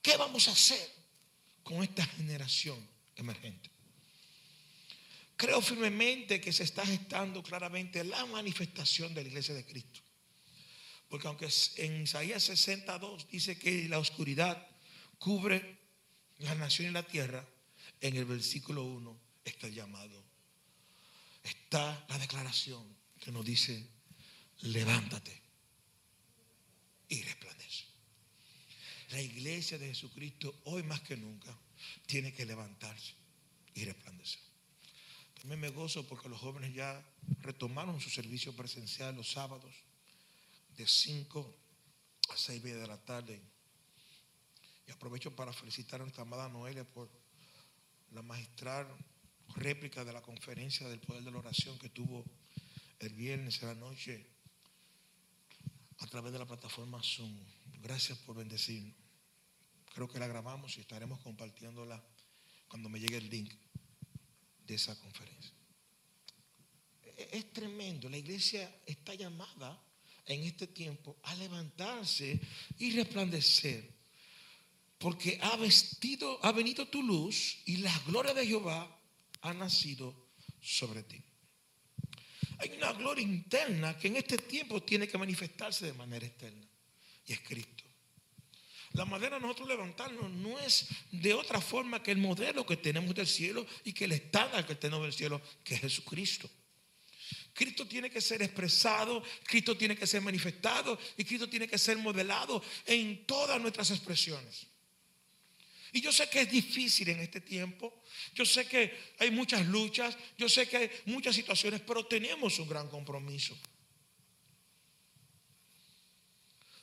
¿Qué 0.00 0.16
vamos 0.16 0.48
a 0.48 0.52
hacer 0.52 0.88
con 1.62 1.82
esta 1.82 2.04
generación 2.04 2.78
emergente? 3.16 3.70
Creo 5.36 5.60
firmemente 5.60 6.40
que 6.40 6.52
se 6.52 6.62
está 6.62 6.86
gestando 6.86 7.42
claramente 7.42 8.04
la 8.04 8.24
manifestación 8.26 9.12
de 9.12 9.22
la 9.22 9.28
iglesia 9.28 9.54
de 9.54 9.64
Cristo. 9.64 10.00
Porque 11.08 11.26
aunque 11.26 11.48
en 11.76 12.02
Isaías 12.02 12.44
62 12.44 13.28
dice 13.28 13.58
que 13.58 13.88
la 13.88 13.98
oscuridad 13.98 14.66
cubre 15.18 15.78
la 16.38 16.54
nación 16.54 16.88
y 16.88 16.92
la 16.92 17.02
tierra, 17.02 17.46
en 18.00 18.16
el 18.16 18.24
versículo 18.24 18.84
1 18.84 19.20
está 19.44 19.66
el 19.66 19.74
llamado. 19.74 20.24
Está 21.42 22.06
la 22.08 22.18
declaración 22.18 22.84
que 23.20 23.32
nos 23.32 23.44
dice, 23.44 23.84
levántate 24.60 25.42
y 27.08 27.20
resplandece. 27.22 27.84
La 29.10 29.20
iglesia 29.20 29.76
de 29.78 29.88
Jesucristo 29.88 30.60
hoy 30.64 30.82
más 30.82 31.00
que 31.02 31.16
nunca 31.16 31.52
tiene 32.06 32.32
que 32.32 32.46
levantarse 32.46 33.14
y 33.74 33.84
resplandecer. 33.84 34.40
También 35.34 35.60
me 35.60 35.70
gozo 35.70 36.06
porque 36.06 36.28
los 36.28 36.40
jóvenes 36.40 36.72
ya 36.74 37.04
retomaron 37.40 38.00
su 38.00 38.10
servicio 38.10 38.54
presencial 38.54 39.16
los 39.16 39.32
sábados 39.32 39.74
de 40.76 40.86
5 40.86 41.56
a 42.28 42.36
6 42.36 42.62
de 42.62 42.86
la 42.86 42.98
tarde. 42.98 43.40
Y 44.86 44.92
aprovecho 44.92 45.34
para 45.34 45.52
felicitar 45.52 46.00
a 46.00 46.04
nuestra 46.04 46.22
amada 46.22 46.48
Noelia 46.48 46.84
por 46.84 47.10
la 48.12 48.22
magistral 48.22 48.86
réplica 49.56 50.04
de 50.04 50.12
la 50.12 50.22
conferencia 50.22 50.88
del 50.88 51.00
poder 51.00 51.24
de 51.24 51.30
la 51.30 51.38
oración 51.38 51.78
que 51.78 51.88
tuvo 51.88 52.24
el 53.00 53.12
viernes 53.14 53.60
en 53.62 53.68
la 53.68 53.74
noche 53.74 54.24
a 55.98 56.06
través 56.06 56.32
de 56.32 56.38
la 56.38 56.46
plataforma 56.46 57.02
Zoom. 57.02 57.36
Gracias 57.82 58.18
por 58.18 58.36
bendecirnos. 58.36 59.01
Creo 59.94 60.08
que 60.08 60.18
la 60.18 60.26
grabamos 60.26 60.76
y 60.76 60.80
estaremos 60.80 61.20
compartiéndola 61.20 62.02
cuando 62.68 62.88
me 62.88 62.98
llegue 62.98 63.18
el 63.18 63.28
link 63.28 63.52
de 64.66 64.74
esa 64.74 64.98
conferencia. 64.98 65.52
E-, 67.04 67.28
Es 67.32 67.52
tremendo. 67.52 68.08
La 68.08 68.16
iglesia 68.16 68.80
está 68.86 69.14
llamada 69.14 69.80
en 70.26 70.44
este 70.44 70.68
tiempo 70.68 71.18
a 71.24 71.34
levantarse 71.34 72.40
y 72.78 72.92
resplandecer. 72.92 73.92
Porque 74.98 75.38
ha 75.42 75.56
vestido, 75.56 76.38
ha 76.44 76.52
venido 76.52 76.86
tu 76.86 77.02
luz 77.02 77.58
y 77.66 77.78
la 77.78 77.96
gloria 78.06 78.32
de 78.32 78.46
Jehová 78.46 79.00
ha 79.40 79.52
nacido 79.52 80.28
sobre 80.60 81.02
ti. 81.02 81.22
Hay 82.58 82.70
una 82.76 82.92
gloria 82.92 83.22
interna 83.22 83.98
que 83.98 84.06
en 84.06 84.16
este 84.16 84.38
tiempo 84.38 84.80
tiene 84.82 85.08
que 85.08 85.18
manifestarse 85.18 85.86
de 85.86 85.92
manera 85.94 86.24
externa. 86.24 86.66
Y 87.26 87.32
es 87.32 87.40
Cristo. 87.40 87.82
La 88.94 89.04
manera 89.04 89.36
de 89.36 89.42
nosotros 89.42 89.68
levantarnos 89.68 90.30
no 90.30 90.58
es 90.60 90.86
de 91.10 91.32
otra 91.32 91.60
forma 91.60 92.02
que 92.02 92.10
el 92.10 92.18
modelo 92.18 92.66
que 92.66 92.76
tenemos 92.76 93.14
del 93.14 93.26
cielo 93.26 93.66
y 93.84 93.92
que 93.92 94.04
el 94.04 94.12
estándar 94.12 94.66
que 94.66 94.74
tenemos 94.74 95.04
del 95.04 95.14
cielo, 95.14 95.40
que 95.64 95.74
es 95.74 95.80
Jesucristo. 95.80 96.50
Cristo 97.54 97.86
tiene 97.86 98.10
que 98.10 98.20
ser 98.20 98.42
expresado, 98.42 99.22
Cristo 99.44 99.76
tiene 99.76 99.96
que 99.96 100.06
ser 100.06 100.20
manifestado 100.20 100.98
y 101.16 101.24
Cristo 101.24 101.48
tiene 101.48 101.68
que 101.68 101.78
ser 101.78 101.98
modelado 101.98 102.62
en 102.86 103.26
todas 103.26 103.60
nuestras 103.60 103.90
expresiones. 103.90 104.66
Y 105.92 106.00
yo 106.00 106.10
sé 106.10 106.28
que 106.30 106.40
es 106.40 106.50
difícil 106.50 107.08
en 107.10 107.20
este 107.20 107.42
tiempo, 107.42 108.02
yo 108.34 108.46
sé 108.46 108.66
que 108.66 109.12
hay 109.18 109.30
muchas 109.30 109.66
luchas, 109.66 110.16
yo 110.38 110.48
sé 110.48 110.66
que 110.66 110.76
hay 110.78 110.90
muchas 111.06 111.34
situaciones, 111.34 111.82
pero 111.82 112.06
tenemos 112.06 112.58
un 112.58 112.68
gran 112.68 112.88
compromiso. 112.88 113.58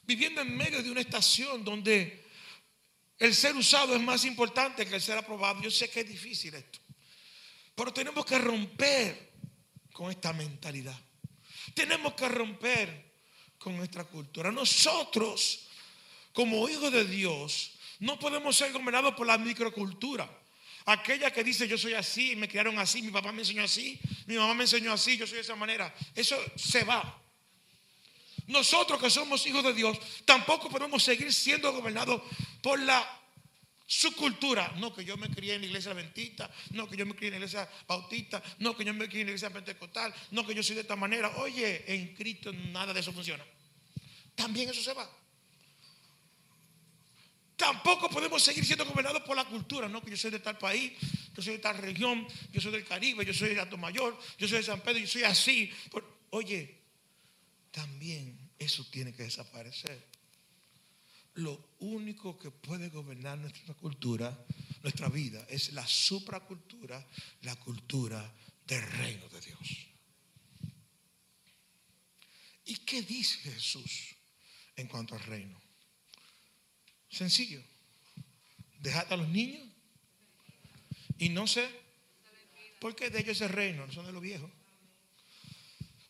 Viviendo 0.09 0.41
en 0.41 0.57
medio 0.57 0.81
de 0.81 0.89
una 0.89 1.01
estación 1.01 1.63
donde 1.63 2.25
el 3.19 3.35
ser 3.35 3.55
usado 3.55 3.95
es 3.95 4.01
más 4.01 4.25
importante 4.25 4.83
que 4.87 4.95
el 4.95 5.01
ser 5.03 5.19
aprobado, 5.19 5.61
yo 5.61 5.69
sé 5.69 5.87
que 5.87 5.99
es 5.99 6.09
difícil 6.09 6.55
esto, 6.55 6.79
pero 7.75 7.93
tenemos 7.93 8.25
que 8.25 8.39
romper 8.39 9.33
con 9.93 10.09
esta 10.09 10.33
mentalidad. 10.33 10.99
Tenemos 11.75 12.15
que 12.15 12.27
romper 12.27 13.13
con 13.59 13.77
nuestra 13.77 14.03
cultura. 14.03 14.51
Nosotros, 14.51 15.67
como 16.33 16.67
hijos 16.67 16.91
de 16.91 17.05
Dios, 17.05 17.73
no 17.99 18.17
podemos 18.17 18.57
ser 18.57 18.71
gobernados 18.71 19.13
por 19.13 19.27
la 19.27 19.37
microcultura. 19.37 20.27
Aquella 20.85 21.29
que 21.29 21.43
dice 21.43 21.67
yo 21.67 21.77
soy 21.77 21.93
así, 21.93 22.35
me 22.35 22.47
criaron 22.47 22.79
así, 22.79 23.03
mi 23.03 23.11
papá 23.11 23.31
me 23.31 23.41
enseñó 23.43 23.63
así, 23.63 23.99
mi 24.25 24.37
mamá 24.37 24.55
me 24.55 24.63
enseñó 24.63 24.91
así, 24.91 25.17
yo 25.17 25.27
soy 25.27 25.35
de 25.35 25.41
esa 25.41 25.55
manera. 25.55 25.93
Eso 26.15 26.35
se 26.55 26.83
va. 26.83 27.28
Nosotros 28.49 28.99
que 28.99 29.11
somos 29.11 29.45
hijos 29.45 29.63
de 29.63 29.73
Dios, 29.73 29.97
tampoco 30.25 30.69
podemos 30.69 31.03
seguir 31.03 31.31
siendo 31.31 31.71
gobernados 31.71 32.21
por 32.63 32.79
la 32.79 33.07
subcultura. 33.85 34.73
No, 34.77 34.91
que 34.91 35.05
yo 35.05 35.17
me 35.17 35.29
crié 35.29 35.53
en 35.53 35.61
la 35.61 35.67
iglesia 35.67 35.91
adventista, 35.91 36.49
no, 36.71 36.89
que 36.89 36.97
yo 36.97 37.05
me 37.05 37.13
crié 37.13 37.27
en 37.27 37.33
la 37.33 37.37
iglesia 37.45 37.69
bautista, 37.87 38.41
no, 38.57 38.75
que 38.75 38.83
yo 38.83 38.91
me 38.91 39.07
crié 39.07 39.21
en 39.21 39.27
la 39.27 39.31
iglesia 39.33 39.51
pentecostal, 39.51 40.11
no, 40.31 40.45
que 40.47 40.55
yo 40.55 40.63
soy 40.63 40.73
de 40.73 40.81
esta 40.81 40.95
manera. 40.95 41.29
Oye, 41.37 41.83
en 41.93 42.15
Cristo 42.15 42.51
nada 42.51 42.91
de 42.91 43.01
eso 43.01 43.13
funciona. 43.13 43.45
También 44.33 44.67
eso 44.67 44.81
se 44.81 44.93
va. 44.93 45.07
Tampoco 47.55 48.09
podemos 48.09 48.41
seguir 48.41 48.65
siendo 48.65 48.83
gobernados 48.83 49.21
por 49.21 49.35
la 49.35 49.45
cultura, 49.45 49.87
no 49.87 50.01
que 50.01 50.09
yo 50.09 50.17
soy 50.17 50.31
de 50.31 50.39
tal 50.39 50.57
país, 50.57 50.93
yo 51.35 51.43
soy 51.43 51.53
de 51.53 51.59
tal 51.59 51.77
región, 51.77 52.27
yo 52.51 52.59
soy 52.59 52.71
del 52.71 52.85
Caribe, 52.85 53.23
yo 53.23 53.33
soy 53.33 53.49
de 53.49 53.59
Alto 53.59 53.77
Mayor, 53.77 54.17
yo 54.39 54.47
soy 54.47 54.57
de 54.57 54.63
San 54.63 54.81
Pedro, 54.81 54.97
yo 54.97 55.07
soy 55.07 55.23
así. 55.23 55.71
Oye, 56.31 56.78
también 57.71 58.51
eso 58.57 58.85
tiene 58.89 59.13
que 59.13 59.23
desaparecer. 59.23 60.07
Lo 61.35 61.75
único 61.79 62.37
que 62.37 62.51
puede 62.51 62.89
gobernar 62.89 63.37
nuestra 63.37 63.73
cultura, 63.75 64.37
nuestra 64.83 65.09
vida, 65.09 65.45
es 65.49 65.73
la 65.73 65.85
supracultura, 65.87 67.05
la 67.41 67.55
cultura 67.57 68.33
del 68.67 68.81
reino 68.81 69.29
de 69.29 69.41
Dios. 69.41 69.87
¿Y 72.65 72.75
qué 72.77 73.01
dice 73.01 73.39
Jesús 73.39 74.15
en 74.75 74.87
cuanto 74.87 75.15
al 75.15 75.21
reino? 75.21 75.59
Sencillo. 77.09 77.63
Dejad 78.79 79.11
a 79.11 79.17
los 79.17 79.27
niños 79.29 79.67
y 81.17 81.29
no 81.29 81.47
sé 81.47 81.67
por 82.79 82.95
qué 82.95 83.09
de 83.09 83.19
ellos 83.19 83.37
es 83.37 83.41
el 83.41 83.49
reino, 83.49 83.85
no 83.85 83.93
son 83.93 84.05
de 84.05 84.11
los 84.11 84.21
viejos. 84.21 84.51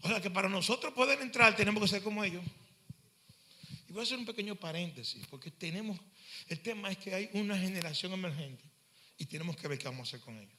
O 0.02 0.08
sea 0.08 0.22
que 0.22 0.30
para 0.30 0.48
nosotros 0.48 0.94
poder 0.94 1.22
entrar 1.22 1.56
tenemos 1.56 1.84
que 1.84 1.90
ser 1.90 2.04
como 2.04 2.24
ellos. 2.24 2.44
Y 3.88 3.92
voy 3.92 4.02
a 4.02 4.04
hacer 4.04 4.18
un 4.18 4.26
pequeño 4.26 4.56
paréntesis, 4.56 5.26
porque 5.28 5.52
tenemos, 5.52 6.00
el 6.48 6.62
tema 6.62 6.92
es 6.92 6.98
que 6.98 7.14
hay 7.14 7.30
una 7.34 7.58
generación 7.58 8.14
emergente 8.14 8.64
y 9.18 9.26
tenemos 9.26 9.58
que 9.58 9.68
ver 9.68 9.80
qué 9.80 9.86
vamos 9.86 10.08
a 10.08 10.10
hacer 10.10 10.22
con 10.22 10.38
ellos. 10.38 10.58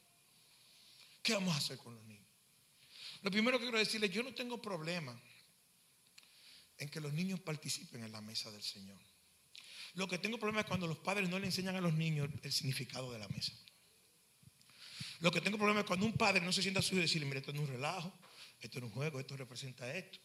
¿Qué 1.23 1.33
vamos 1.33 1.53
a 1.53 1.57
hacer 1.57 1.77
con 1.77 1.95
los 1.95 2.03
niños? 2.05 2.27
Lo 3.21 3.31
primero 3.31 3.57
que 3.57 3.65
quiero 3.65 3.77
decirles, 3.77 4.11
yo 4.11 4.23
no 4.23 4.33
tengo 4.33 4.61
problema 4.61 5.19
en 6.77 6.89
que 6.89 6.99
los 6.99 7.13
niños 7.13 7.39
participen 7.39 8.03
en 8.03 8.11
la 8.11 8.21
mesa 8.21 8.51
del 8.51 8.63
Señor. 8.63 8.99
Lo 9.93 10.07
que 10.07 10.17
tengo 10.17 10.37
problema 10.37 10.61
es 10.61 10.67
cuando 10.67 10.87
los 10.87 10.97
padres 10.97 11.29
no 11.29 11.37
le 11.37 11.45
enseñan 11.45 11.75
a 11.75 11.81
los 11.81 11.93
niños 11.93 12.29
el 12.41 12.51
significado 12.51 13.11
de 13.11 13.19
la 13.19 13.27
mesa. 13.29 13.53
Lo 15.19 15.31
que 15.31 15.41
tengo 15.41 15.57
problema 15.57 15.81
es 15.81 15.85
cuando 15.85 16.05
un 16.05 16.13
padre 16.13 16.41
no 16.41 16.51
se 16.51 16.61
sienta 16.61 16.79
a 16.79 16.83
su 16.83 16.95
hijo 16.95 16.99
y 16.99 17.03
decirle, 17.03 17.27
mira, 17.27 17.39
esto 17.39 17.51
es 17.51 17.59
un 17.59 17.67
relajo, 17.67 18.11
esto 18.61 18.77
es 18.77 18.83
un 18.83 18.91
juego, 18.91 19.19
esto 19.19 19.35
representa 19.35 19.93
esto, 19.93 20.19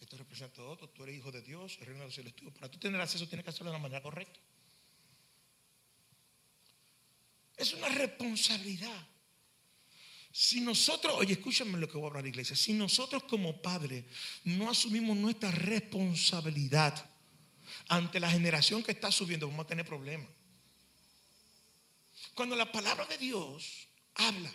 esto 0.00 0.16
representa 0.16 0.62
otro, 0.62 0.88
tú 0.90 1.02
eres 1.02 1.16
hijo 1.16 1.32
de 1.32 1.42
Dios, 1.42 1.76
el 1.80 1.86
reino 1.86 2.00
de 2.00 2.06
los 2.06 2.14
cielos 2.14 2.32
es 2.32 2.36
tuyo. 2.36 2.52
Para 2.52 2.70
tú 2.70 2.78
tener 2.78 3.00
acceso 3.00 3.26
tienes 3.26 3.44
que 3.44 3.50
hacerlo 3.50 3.70
de 3.70 3.78
la 3.78 3.82
manera 3.82 4.02
correcta. 4.02 4.38
Es 7.56 7.74
una 7.74 7.88
responsabilidad. 7.88 9.06
Si 10.32 10.60
nosotros, 10.60 11.14
oye, 11.16 11.32
escúchame 11.32 11.78
lo 11.78 11.88
que 11.88 11.96
voy 11.96 12.04
a 12.04 12.08
hablar, 12.08 12.26
iglesia. 12.26 12.54
Si 12.54 12.72
nosotros 12.72 13.24
como 13.24 13.60
padres 13.60 14.04
no 14.44 14.70
asumimos 14.70 15.16
nuestra 15.16 15.50
responsabilidad 15.50 17.10
ante 17.88 18.20
la 18.20 18.30
generación 18.30 18.82
que 18.82 18.92
está 18.92 19.10
subiendo, 19.10 19.48
vamos 19.48 19.64
a 19.64 19.68
tener 19.68 19.84
problemas. 19.84 20.28
Cuando 22.34 22.54
la 22.54 22.70
palabra 22.70 23.06
de 23.06 23.18
Dios 23.18 23.88
habla 24.14 24.52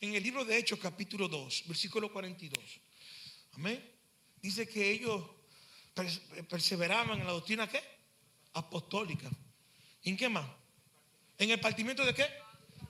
en 0.00 0.14
el 0.14 0.22
libro 0.22 0.44
de 0.44 0.56
Hechos, 0.56 0.78
capítulo 0.78 1.28
2, 1.28 1.64
versículo 1.66 2.12
42, 2.12 2.80
amén, 3.52 3.84
dice 4.40 4.66
que 4.68 4.90
ellos 4.90 5.24
pers- 5.94 6.46
perseveraban 6.48 7.20
en 7.20 7.26
la 7.26 7.32
doctrina 7.32 7.68
¿qué? 7.68 7.82
apostólica. 8.54 9.30
¿En 10.02 10.16
qué 10.16 10.28
más? 10.28 10.48
¿En 11.38 11.50
el 11.50 11.60
partimiento 11.60 12.04
de 12.04 12.14
qué? 12.14 12.26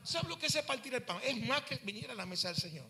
¿Sabe 0.05 0.29
lo 0.29 0.39
que 0.39 0.47
es 0.47 0.57
partir 0.63 0.95
el 0.95 1.03
pan? 1.03 1.19
Es 1.25 1.37
más 1.47 1.63
que 1.63 1.77
venir 1.77 2.11
a 2.11 2.15
la 2.15 2.25
mesa 2.25 2.49
del 2.49 2.57
Señor. 2.57 2.89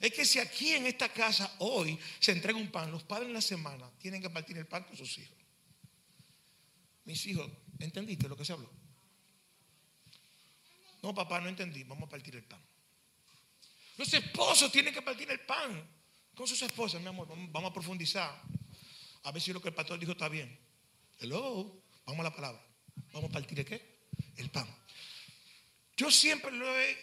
Es 0.00 0.12
que 0.12 0.24
si 0.24 0.38
aquí 0.38 0.72
en 0.72 0.86
esta 0.86 1.08
casa 1.10 1.54
hoy 1.58 1.98
se 2.18 2.32
entrega 2.32 2.58
un 2.58 2.70
pan, 2.70 2.90
los 2.90 3.02
padres 3.04 3.28
en 3.28 3.34
la 3.34 3.40
semana 3.40 3.90
tienen 3.98 4.20
que 4.20 4.30
partir 4.30 4.56
el 4.58 4.66
pan 4.66 4.84
con 4.84 4.96
sus 4.96 5.18
hijos. 5.18 5.36
Mis 7.04 7.24
hijos, 7.26 7.50
¿entendiste 7.78 8.28
lo 8.28 8.36
que 8.36 8.44
se 8.44 8.52
habló? 8.52 8.70
No, 11.02 11.14
papá, 11.14 11.40
no 11.40 11.48
entendí. 11.48 11.84
Vamos 11.84 12.06
a 12.08 12.10
partir 12.10 12.34
el 12.36 12.44
pan. 12.44 12.60
Los 14.00 14.14
esposos 14.14 14.72
tienen 14.72 14.94
que 14.94 15.02
partir 15.02 15.30
el 15.30 15.40
pan 15.40 15.86
con 16.34 16.48
sus 16.48 16.62
esposas, 16.62 17.02
mi 17.02 17.08
amor. 17.08 17.28
Vamos, 17.28 17.70
a 17.70 17.74
profundizar. 17.74 18.34
A 19.24 19.30
ver 19.30 19.42
si 19.42 19.52
lo 19.52 19.60
que 19.60 19.68
el 19.68 19.74
pastor 19.74 19.98
dijo 19.98 20.12
está 20.12 20.26
bien. 20.26 20.58
Hello. 21.18 21.84
Vamos 22.06 22.20
a 22.20 22.30
la 22.30 22.34
palabra. 22.34 22.66
Vamos 23.12 23.28
a 23.28 23.32
partir 23.34 23.58
el 23.58 23.66
qué? 23.66 24.06
El 24.38 24.48
pan. 24.48 24.66
Yo 25.98 26.10
siempre 26.10 26.50
lo 26.50 26.80
he, 26.80 26.96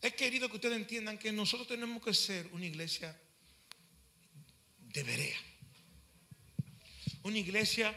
he 0.00 0.14
querido 0.14 0.48
que 0.48 0.56
ustedes 0.56 0.78
entiendan 0.78 1.18
que 1.18 1.30
nosotros 1.30 1.68
tenemos 1.68 2.02
que 2.02 2.14
ser 2.14 2.46
una 2.52 2.64
iglesia 2.64 3.14
de 4.78 5.02
Berea. 5.02 5.38
Una 7.24 7.36
iglesia 7.36 7.94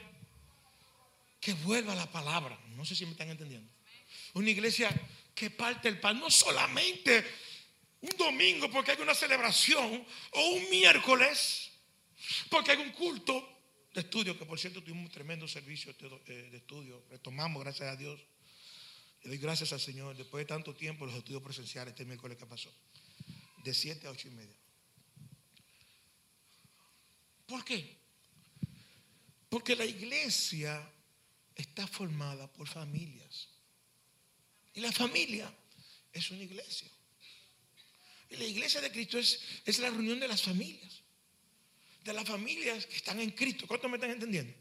que 1.40 1.54
vuelva 1.54 1.94
a 1.94 1.96
la 1.96 2.12
palabra. 2.12 2.60
No 2.76 2.84
sé 2.84 2.96
si 2.96 3.06
me 3.06 3.14
están 3.14 3.30
entendiendo. 3.30 3.72
Una 4.34 4.50
iglesia 4.50 4.90
que 5.39 5.50
parte 5.51 5.88
el 5.88 6.00
pan, 6.00 6.19
no 6.19 6.29
solamente 6.29 7.25
un 8.01 8.17
domingo 8.17 8.69
porque 8.69 8.91
hay 8.91 9.01
una 9.01 9.15
celebración 9.15 10.05
o 10.31 10.50
un 10.50 10.69
miércoles 10.69 11.72
porque 12.50 12.72
hay 12.72 12.77
un 12.79 12.91
culto 12.91 13.48
de 13.93 14.01
estudio, 14.01 14.38
que 14.38 14.46
por 14.46 14.60
cierto 14.60 14.84
tuvimos 14.84 15.05
un 15.05 15.12
tremendo 15.12 15.48
servicio 15.48 15.93
de 15.93 16.58
estudio, 16.58 17.05
retomamos, 17.10 17.63
gracias 17.63 17.89
a 17.89 17.96
Dios. 17.96 18.19
Le 19.24 19.29
doy 19.29 19.38
gracias 19.38 19.74
al 19.74 19.79
Señor, 19.79 20.15
después 20.15 20.41
de 20.43 20.46
tanto 20.46 20.75
tiempo, 20.75 21.05
los 21.05 21.15
estudios 21.15 21.41
presenciales, 21.41 21.93
este 21.93 22.05
miércoles 22.05 22.38
que 22.38 22.45
pasó, 22.45 22.73
de 23.63 23.73
7 23.73 24.08
a 24.08 24.12
8 24.12 24.28
y 24.28 24.32
media. 24.32 24.56
¿Por 27.47 27.65
qué? 27.65 27.97
Porque 29.49 29.75
la 29.75 29.86
iglesia 29.86 30.89
está 31.56 31.88
formada 31.88 32.52
por 32.52 32.67
familias. 32.67 33.49
Y 34.73 34.82
la 34.82 34.91
familia 34.91 35.51
es 36.13 36.32
una 36.32 36.43
iglesia. 36.43 36.89
Y 38.29 38.38
la 38.38 38.45
iglesia 38.45 38.82
de 38.82 38.91
Cristo 38.91 39.17
es, 39.17 39.39
es 39.65 39.79
la 39.79 39.89
reunión 39.89 40.19
de 40.19 40.27
las 40.27 40.41
familias 40.41 40.99
de 42.03 42.13
las 42.13 42.27
familias 42.27 42.86
que 42.86 42.95
están 42.95 43.19
en 43.19 43.32
Cristo. 43.32 43.67
¿Cuántos 43.67 43.89
me 43.89 43.97
están 43.97 44.12
entendiendo? 44.12 44.53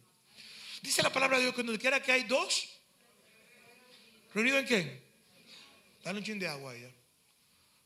Dice 0.83 1.03
la 1.03 1.13
palabra 1.13 1.39
de 1.39 1.45
Dios 1.45 1.55
que 1.55 1.63
donde 1.63 1.79
quiera 1.79 2.03
que 2.03 2.13
hay 2.13 2.25
dos, 2.25 2.69
¿reunido 4.35 4.59
en 4.59 4.67
qué? 4.67 5.03
Dale 6.05 6.19
un 6.19 6.25
chin 6.25 6.39
de 6.39 6.49
agua 6.49 6.73
a 6.73 6.77
ella. 6.77 6.91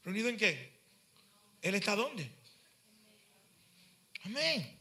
¿Reunido 0.05 0.29
en 0.29 0.37
qué? 0.37 0.73
¿Él 1.63 1.75
está 1.75 1.95
dónde? 1.95 2.31
Amén. 4.25 4.79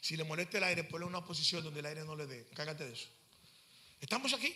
Si 0.00 0.16
le 0.16 0.24
molesta 0.24 0.58
el 0.58 0.64
aire, 0.64 0.84
ponle 0.84 1.06
una 1.06 1.24
posición 1.24 1.62
donde 1.62 1.80
el 1.80 1.86
aire 1.86 2.04
no 2.04 2.16
le 2.16 2.26
dé. 2.26 2.48
Cágate 2.54 2.86
de 2.86 2.92
eso. 2.92 3.08
¿Estamos 4.00 4.32
aquí? 4.32 4.54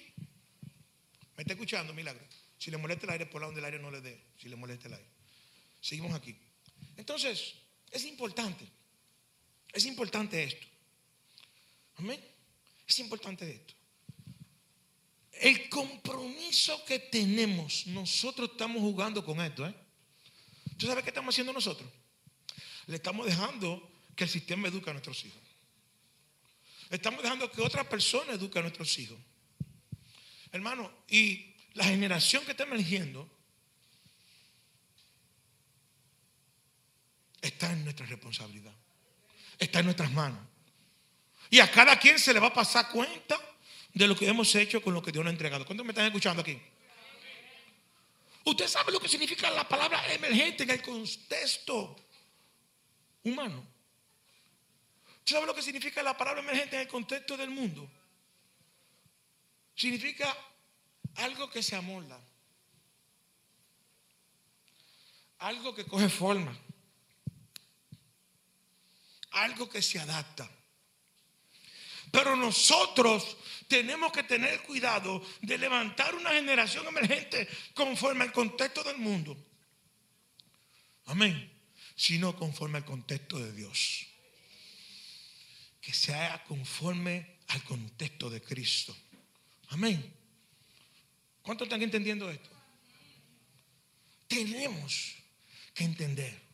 ¿Me 1.36 1.42
está 1.42 1.52
escuchando, 1.52 1.92
milagro? 1.92 2.24
Si 2.58 2.70
le 2.70 2.78
molesta 2.78 3.04
el 3.06 3.12
aire, 3.12 3.26
ponle 3.26 3.46
donde 3.46 3.60
el 3.60 3.64
aire 3.66 3.78
no 3.78 3.90
le 3.90 4.00
dé. 4.00 4.18
Si 4.38 4.48
le 4.48 4.56
molesta 4.56 4.88
el 4.88 4.94
aire. 4.94 5.06
Seguimos 5.80 6.14
aquí. 6.14 6.34
Entonces, 6.96 7.54
es 7.90 8.04
importante. 8.04 8.66
Es 9.72 9.84
importante 9.84 10.42
esto. 10.42 10.66
Amén. 11.96 12.20
Es 12.86 12.98
importante 12.98 13.50
esto. 13.50 13.74
El 15.32 15.68
compromiso 15.68 16.82
que 16.86 16.98
tenemos, 16.98 17.86
nosotros 17.88 18.50
estamos 18.52 18.80
jugando 18.80 19.22
con 19.22 19.40
esto. 19.42 19.66
¿eh? 19.66 19.74
¿Tú 20.78 20.86
sabes 20.86 21.04
qué 21.04 21.10
estamos 21.10 21.34
haciendo 21.34 21.52
nosotros? 21.52 21.90
Le 22.86 22.96
estamos 22.96 23.26
dejando 23.26 23.90
que 24.14 24.24
el 24.24 24.30
sistema 24.30 24.68
eduque 24.68 24.88
a 24.88 24.94
nuestros 24.94 25.22
hijos. 25.26 25.40
Estamos 26.88 27.22
dejando 27.22 27.50
que 27.50 27.60
otra 27.60 27.86
persona 27.86 28.32
eduque 28.32 28.58
a 28.58 28.62
nuestros 28.62 28.98
hijos. 28.98 29.18
Hermano, 30.56 30.90
y 31.08 31.54
la 31.74 31.84
generación 31.84 32.44
que 32.44 32.52
está 32.52 32.64
emergiendo 32.64 33.28
está 37.42 37.70
en 37.72 37.84
nuestra 37.84 38.06
responsabilidad. 38.06 38.72
Está 39.58 39.80
en 39.80 39.84
nuestras 39.84 40.10
manos. 40.12 40.40
Y 41.50 41.60
a 41.60 41.70
cada 41.70 41.98
quien 41.98 42.18
se 42.18 42.32
le 42.32 42.40
va 42.40 42.48
a 42.48 42.54
pasar 42.54 42.88
cuenta 42.88 43.38
de 43.92 44.08
lo 44.08 44.16
que 44.16 44.26
hemos 44.26 44.54
hecho 44.54 44.82
con 44.82 44.94
lo 44.94 45.02
que 45.02 45.12
Dios 45.12 45.24
nos 45.24 45.30
ha 45.30 45.34
entregado. 45.34 45.64
¿Cuántos 45.64 45.84
me 45.84 45.92
están 45.92 46.06
escuchando 46.06 46.42
aquí? 46.42 46.60
Usted 48.44 48.66
sabe 48.66 48.92
lo 48.92 49.00
que 49.00 49.08
significa 49.08 49.50
la 49.50 49.68
palabra 49.68 50.10
emergente 50.12 50.62
en 50.62 50.70
el 50.70 50.82
contexto 50.82 51.96
humano. 53.24 53.66
¿Usted 55.18 55.34
sabe 55.34 55.46
lo 55.46 55.54
que 55.54 55.62
significa 55.62 56.02
la 56.02 56.16
palabra 56.16 56.40
emergente 56.40 56.76
en 56.76 56.82
el 56.82 56.88
contexto 56.88 57.36
del 57.36 57.50
mundo? 57.50 57.90
Significa 59.76 60.36
algo 61.16 61.50
que 61.50 61.62
se 61.62 61.76
amolda. 61.76 62.18
Algo 65.38 65.74
que 65.74 65.84
coge 65.84 66.08
forma 66.08 66.58
algo 69.36 69.68
que 69.68 69.82
se 69.82 69.98
adapta. 69.98 70.50
Pero 72.10 72.36
nosotros 72.36 73.36
tenemos 73.68 74.12
que 74.12 74.22
tener 74.22 74.62
cuidado 74.62 75.24
de 75.42 75.58
levantar 75.58 76.14
una 76.14 76.30
generación 76.30 76.86
emergente 76.86 77.48
conforme 77.74 78.24
al 78.24 78.32
contexto 78.32 78.82
del 78.82 78.98
mundo. 78.98 79.36
Amén. 81.06 81.52
Sino 81.94 82.36
conforme 82.36 82.78
al 82.78 82.84
contexto 82.84 83.38
de 83.38 83.52
Dios. 83.52 84.06
Que 85.80 85.92
sea 85.92 86.42
conforme 86.44 87.38
al 87.48 87.62
contexto 87.64 88.30
de 88.30 88.40
Cristo. 88.40 88.96
Amén. 89.68 90.14
¿Cuántos 91.42 91.66
están 91.66 91.82
entendiendo 91.82 92.30
esto? 92.30 92.50
Tenemos 94.26 95.16
que 95.74 95.84
entender 95.84 96.46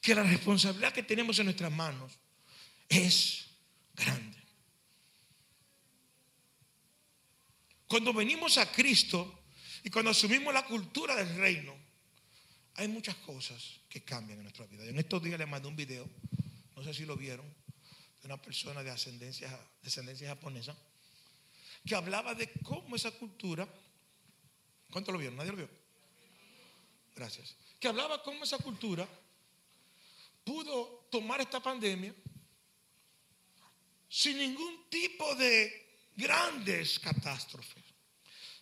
que 0.00 0.14
la 0.14 0.22
responsabilidad 0.22 0.92
que 0.92 1.02
tenemos 1.02 1.38
en 1.38 1.46
nuestras 1.46 1.72
manos 1.72 2.12
es 2.88 3.46
grande. 3.94 4.38
Cuando 7.86 8.12
venimos 8.12 8.58
a 8.58 8.70
Cristo 8.70 9.44
y 9.82 9.90
cuando 9.90 10.10
asumimos 10.10 10.52
la 10.52 10.64
cultura 10.64 11.16
del 11.16 11.36
reino, 11.36 11.74
hay 12.74 12.86
muchas 12.86 13.16
cosas 13.16 13.80
que 13.88 14.02
cambian 14.02 14.38
en 14.38 14.44
nuestra 14.44 14.66
vida. 14.66 14.84
En 14.84 14.98
estos 14.98 15.22
días 15.22 15.38
les 15.38 15.48
mandé 15.48 15.68
un 15.68 15.76
video, 15.76 16.08
no 16.76 16.82
sé 16.84 16.94
si 16.94 17.04
lo 17.04 17.16
vieron, 17.16 17.46
de 18.20 18.26
una 18.26 18.40
persona 18.40 18.82
de 18.82 18.90
ascendencia, 18.90 19.58
descendencia 19.82 20.28
japonesa, 20.28 20.76
que 21.88 21.94
hablaba 21.94 22.34
de 22.34 22.52
cómo 22.62 22.96
esa 22.96 23.10
cultura, 23.10 23.66
¿cuánto 24.90 25.10
lo 25.10 25.18
vieron? 25.18 25.36
¿Nadie 25.36 25.52
lo 25.52 25.56
vio? 25.56 25.70
Gracias. 27.16 27.56
Que 27.80 27.88
hablaba 27.88 28.22
cómo 28.22 28.44
esa 28.44 28.58
cultura 28.58 29.08
pudo 30.44 31.08
tomar 31.10 31.40
esta 31.40 31.60
pandemia 31.60 32.14
sin 34.06 34.36
ningún 34.36 34.90
tipo 34.90 35.34
de 35.34 36.02
grandes 36.14 36.98
catástrofes. 36.98 37.84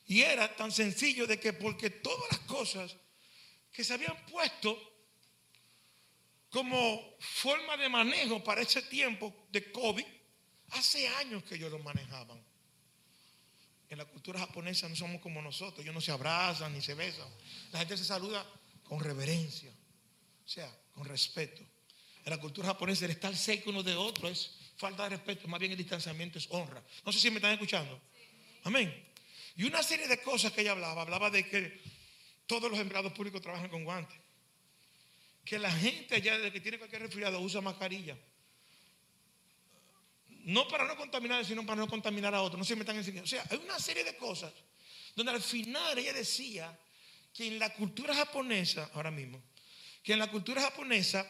Y 0.06 0.22
era 0.22 0.54
tan 0.54 0.70
sencillo 0.70 1.26
de 1.26 1.40
que 1.40 1.52
porque 1.52 1.90
todas 1.90 2.30
las 2.30 2.40
cosas 2.40 2.96
que 3.72 3.82
se 3.82 3.92
habían 3.92 4.24
puesto 4.26 4.78
como 6.48 7.16
forma 7.18 7.76
de 7.76 7.88
manejo 7.88 8.42
para 8.44 8.60
ese 8.60 8.82
tiempo 8.82 9.48
de 9.50 9.72
COVID, 9.72 10.06
hace 10.70 11.08
años 11.08 11.42
que 11.42 11.56
ellos 11.56 11.72
lo 11.72 11.80
manejaban. 11.80 12.45
En 13.88 13.98
la 13.98 14.04
cultura 14.04 14.40
japonesa 14.40 14.88
no 14.88 14.96
somos 14.96 15.20
como 15.20 15.40
nosotros, 15.40 15.80
ellos 15.80 15.94
no 15.94 16.00
se 16.00 16.10
abrazan 16.10 16.72
ni 16.72 16.82
se 16.82 16.94
besan. 16.94 17.28
La 17.72 17.78
gente 17.78 17.96
se 17.96 18.04
saluda 18.04 18.44
con 18.84 19.00
reverencia, 19.00 19.70
o 20.44 20.48
sea, 20.48 20.70
con 20.92 21.04
respeto. 21.04 21.62
En 22.24 22.30
la 22.30 22.38
cultura 22.38 22.68
japonesa 22.68 23.04
el 23.04 23.12
estar 23.12 23.34
cerca 23.36 23.70
uno 23.70 23.82
de 23.84 23.94
otro 23.94 24.28
es 24.28 24.50
falta 24.76 25.04
de 25.04 25.10
respeto, 25.10 25.46
más 25.46 25.60
bien 25.60 25.72
el 25.72 25.78
distanciamiento 25.78 26.38
es 26.38 26.48
honra. 26.50 26.82
No 27.04 27.12
sé 27.12 27.20
si 27.20 27.30
me 27.30 27.36
están 27.36 27.52
escuchando. 27.52 28.00
Amén. 28.64 28.92
Y 29.56 29.64
una 29.64 29.82
serie 29.82 30.08
de 30.08 30.20
cosas 30.20 30.52
que 30.52 30.62
ella 30.62 30.72
hablaba, 30.72 31.02
hablaba 31.02 31.30
de 31.30 31.48
que 31.48 31.80
todos 32.46 32.70
los 32.70 32.78
empleados 32.80 33.12
públicos 33.12 33.40
trabajan 33.40 33.68
con 33.68 33.84
guantes. 33.84 34.18
Que 35.44 35.58
la 35.58 35.70
gente 35.70 36.16
allá 36.16 36.36
desde 36.36 36.52
que 36.52 36.60
tiene 36.60 36.78
cualquier 36.78 37.02
resfriado 37.02 37.40
usa 37.40 37.60
mascarilla. 37.60 38.16
No 40.46 40.68
para 40.68 40.86
no 40.86 40.96
contaminar, 40.96 41.44
sino 41.44 41.66
para 41.66 41.80
no 41.80 41.88
contaminar 41.88 42.32
a 42.32 42.40
otros. 42.40 42.70
No 42.70 42.76
me 42.76 42.82
están 42.82 42.96
enseñando. 42.96 43.24
O 43.24 43.26
sea, 43.26 43.44
hay 43.50 43.58
una 43.58 43.80
serie 43.80 44.04
de 44.04 44.16
cosas 44.16 44.52
donde 45.16 45.32
al 45.32 45.42
final 45.42 45.98
ella 45.98 46.12
decía 46.12 46.78
que 47.34 47.48
en 47.48 47.58
la 47.58 47.74
cultura 47.74 48.14
japonesa, 48.14 48.88
ahora 48.94 49.10
mismo, 49.10 49.42
que 50.04 50.12
en 50.12 50.20
la 50.20 50.30
cultura 50.30 50.62
japonesa 50.62 51.26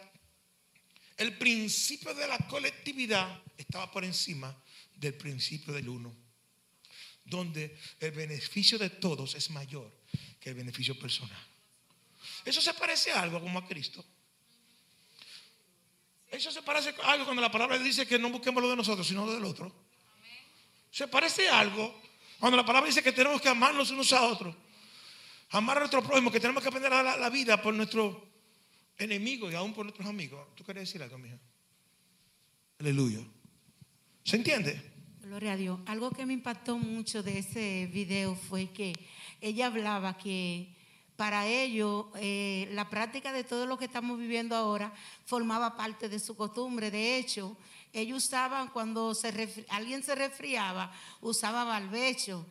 el 1.16 1.38
principio 1.38 2.12
de 2.12 2.28
la 2.28 2.36
colectividad 2.46 3.42
estaba 3.56 3.90
por 3.90 4.04
encima 4.04 4.54
del 4.94 5.14
principio 5.14 5.72
del 5.72 5.88
uno, 5.88 6.14
donde 7.24 7.78
el 8.00 8.10
beneficio 8.10 8.78
de 8.78 8.90
todos 8.90 9.34
es 9.34 9.48
mayor 9.48 9.90
que 10.38 10.50
el 10.50 10.56
beneficio 10.56 10.98
personal. 10.98 11.42
Eso 12.44 12.60
se 12.60 12.74
parece 12.74 13.12
a 13.12 13.22
algo 13.22 13.40
como 13.40 13.60
a 13.60 13.66
Cristo. 13.66 14.04
Eso 16.36 16.50
se 16.50 16.60
parece 16.60 16.94
a 17.02 17.12
algo 17.12 17.24
cuando 17.24 17.40
la 17.40 17.50
palabra 17.50 17.78
dice 17.78 18.06
que 18.06 18.18
no 18.18 18.28
busquemos 18.28 18.62
lo 18.62 18.68
de 18.68 18.76
nosotros, 18.76 19.06
sino 19.06 19.24
lo 19.24 19.32
del 19.32 19.44
otro. 19.44 19.72
Se 20.90 21.08
parece 21.08 21.48
a 21.48 21.60
algo 21.60 21.98
cuando 22.38 22.58
la 22.58 22.66
palabra 22.66 22.88
dice 22.88 23.02
que 23.02 23.12
tenemos 23.12 23.40
que 23.40 23.48
amarnos 23.48 23.90
unos 23.90 24.12
a 24.12 24.22
otros. 24.22 24.54
Amar 25.50 25.78
a 25.78 25.80
nuestro 25.80 26.02
prójimo, 26.02 26.30
que 26.30 26.38
tenemos 26.38 26.62
que 26.62 26.68
aprender 26.68 26.92
a 26.92 27.02
dar 27.02 27.18
la, 27.18 27.30
vida 27.30 27.62
por 27.62 27.72
nuestro 27.72 28.22
enemigo 28.98 29.50
y 29.50 29.54
aún 29.54 29.72
por 29.72 29.86
nuestros 29.86 30.06
amigos. 30.06 30.54
¿Tú 30.54 30.62
quieres 30.62 30.82
decir 30.82 31.02
algo, 31.02 31.16
mija? 31.16 31.38
Aleluya. 32.80 33.20
¿Se 34.22 34.36
entiende? 34.36 34.92
Gloria 35.22 35.52
a 35.52 35.56
Dios. 35.56 35.80
Algo 35.86 36.10
que 36.10 36.26
me 36.26 36.34
impactó 36.34 36.76
mucho 36.76 37.22
de 37.22 37.38
ese 37.38 37.88
video 37.90 38.34
fue 38.34 38.70
que 38.72 38.92
ella 39.40 39.68
hablaba 39.68 40.18
que 40.18 40.75
para 41.16 41.46
ellos 41.46 42.06
eh, 42.16 42.68
la 42.72 42.88
práctica 42.90 43.32
de 43.32 43.44
todo 43.44 43.66
lo 43.66 43.78
que 43.78 43.86
estamos 43.86 44.18
viviendo 44.18 44.54
ahora 44.54 44.92
formaba 45.24 45.76
parte 45.76 46.08
de 46.08 46.18
su 46.18 46.36
costumbre. 46.36 46.90
De 46.90 47.16
hecho, 47.16 47.56
ellos 47.92 48.24
usaban 48.24 48.68
cuando 48.68 49.16
alguien 49.68 50.02
se 50.02 50.14
resfriaba, 50.14 50.92
usaba 51.22 51.64
barbecho, 51.64 52.46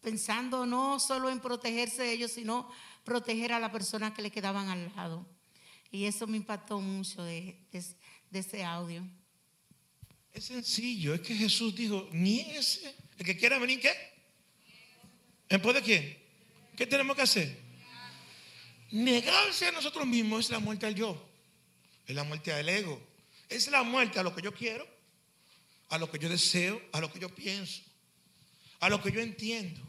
pensando 0.00 0.64
no 0.64 0.98
solo 0.98 1.28
en 1.28 1.40
protegerse 1.40 2.02
de 2.02 2.12
ellos, 2.12 2.32
sino 2.32 2.70
proteger 3.04 3.52
a 3.52 3.60
la 3.60 3.70
persona 3.70 4.14
que 4.14 4.22
le 4.22 4.30
quedaban 4.30 4.68
al 4.68 4.90
lado. 4.96 5.26
Y 5.90 6.04
eso 6.04 6.26
me 6.26 6.36
impactó 6.36 6.80
mucho 6.80 7.22
de, 7.22 7.56
ese 8.32 8.64
audio. 8.64 9.06
Es 10.32 10.44
sencillo. 10.44 11.14
Es 11.14 11.20
que 11.20 11.34
Jesús 11.34 11.74
dijo, 11.74 12.08
niéguese. 12.12 12.94
El 13.18 13.26
que 13.26 13.36
quiera 13.36 13.58
venir, 13.58 13.80
¿qué? 13.80 13.90
¿En 15.48 15.60
pos 15.60 15.74
de 15.74 15.82
quién? 15.82 16.18
¿Qué 16.76 16.86
tenemos 16.86 17.16
que 17.16 17.22
hacer? 17.22 17.67
Negarse 18.90 19.66
a 19.66 19.72
nosotros 19.72 20.06
mismos 20.06 20.46
es 20.46 20.50
la 20.50 20.58
muerte 20.58 20.86
al 20.86 20.94
yo. 20.94 21.22
Es 22.06 22.14
la 22.14 22.24
muerte 22.24 22.52
al 22.52 22.68
ego. 22.68 23.00
Es 23.48 23.68
la 23.70 23.82
muerte 23.82 24.18
a 24.18 24.22
lo 24.22 24.34
que 24.34 24.42
yo 24.42 24.52
quiero, 24.52 24.86
a 25.88 25.98
lo 25.98 26.10
que 26.10 26.18
yo 26.18 26.28
deseo, 26.28 26.80
a 26.92 27.00
lo 27.00 27.10
que 27.10 27.18
yo 27.18 27.34
pienso, 27.34 27.82
a 28.80 28.88
lo 28.88 29.02
que 29.02 29.10
yo 29.10 29.20
entiendo. 29.20 29.80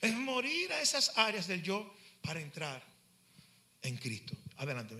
Es 0.00 0.14
morir 0.14 0.72
a 0.72 0.80
esas 0.80 1.16
áreas 1.16 1.46
del 1.46 1.62
yo 1.62 1.94
para 2.22 2.40
entrar 2.40 2.82
en 3.82 3.96
Cristo. 3.96 4.34
Adelante. 4.56 4.96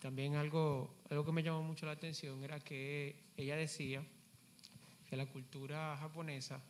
También 0.00 0.36
algo, 0.36 0.94
algo 1.10 1.24
que 1.24 1.32
me 1.32 1.42
llamó 1.42 1.62
mucho 1.62 1.86
la 1.86 1.92
atención 1.92 2.42
era 2.44 2.60
que 2.60 3.16
ella 3.36 3.56
decía 3.56 4.04
que 5.08 5.16
la 5.16 5.26
cultura 5.26 5.96
japonesa 5.98 6.62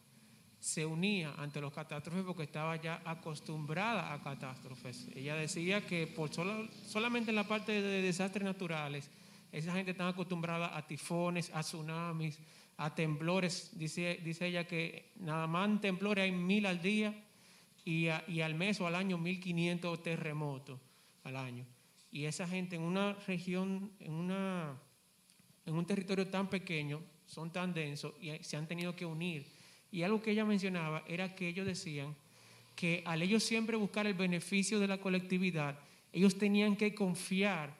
se 0.59 0.85
unía 0.87 1.35
ante 1.39 1.61
los 1.61 1.73
catástrofes 1.73 2.25
porque 2.25 2.43
estaba 2.45 2.77
ya 2.77 3.01
acostumbrada 3.05 4.13
a 4.13 4.23
catástrofes. 4.23 5.09
Ella 5.15 5.35
decía 5.37 5.87
que 5.87 6.07
por 6.07 6.33
solo- 6.33 6.69
solamente 6.87 7.31
en 7.31 7.37
la 7.37 7.47
parte 7.47 7.81
de 7.81 8.03
desastres 8.03 8.45
naturales, 8.45 9.11
esa 9.53 9.73
gente 9.75 9.93
está 9.93 10.09
acostumbrada 10.09 10.77
a 10.77 10.87
tifones, 10.87 11.51
a 11.55 11.61
tsunamis, 11.61 12.39
a 12.79 12.95
temblores. 12.95 13.71
Dice, 13.79 14.21
dice 14.25 14.47
ella 14.47 14.67
que 14.67 15.13
nada 15.17 15.47
más 15.47 15.69
en 15.69 15.81
temblores 15.81 16.25
hay 16.25 16.33
mil 16.33 16.67
al 16.67 16.83
día 16.83 17.15
y, 17.85 18.09
y 18.29 18.41
al 18.41 18.55
mes 18.55 18.81
o 18.81 18.87
al 18.87 18.95
año 18.97 19.19
1500 19.19 20.03
terremotos 20.03 20.81
al 21.25 21.37
año. 21.37 21.65
Y 22.11 22.25
esa 22.25 22.47
gente 22.49 22.77
en 22.77 22.83
una 22.83 23.13
región, 23.27 23.93
en, 24.01 24.13
una, 24.13 24.75
en 25.65 25.75
un 25.75 25.87
territorio 25.87 26.27
tan 26.29 26.49
pequeño, 26.49 27.03
son 27.27 27.53
tan 27.53 27.73
densos 27.75 28.15
y 28.21 28.31
se 28.43 28.57
han 28.57 28.67
tenido 28.67 28.95
que 28.97 29.05
unir. 29.05 29.47
Y 29.97 30.03
algo 30.03 30.21
que 30.21 30.33
ella 30.33 30.45
mencionaba 30.45 31.03
era 31.09 31.35
que 31.35 31.49
ellos 31.49 31.65
decían 31.65 32.15
que 32.75 33.03
al 33.07 33.23
ellos 33.23 33.43
siempre 33.43 33.79
buscar 33.79 34.07
el 34.07 34.13
beneficio 34.13 34.79
de 34.79 34.87
la 34.87 34.99
colectividad, 34.99 35.79
ellos 36.13 36.37
tenían 36.37 36.77
que 36.77 36.95
confiar 36.95 37.75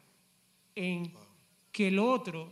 en 0.75 1.13
que 1.71 1.89
el 1.89 1.99
otro 1.99 2.51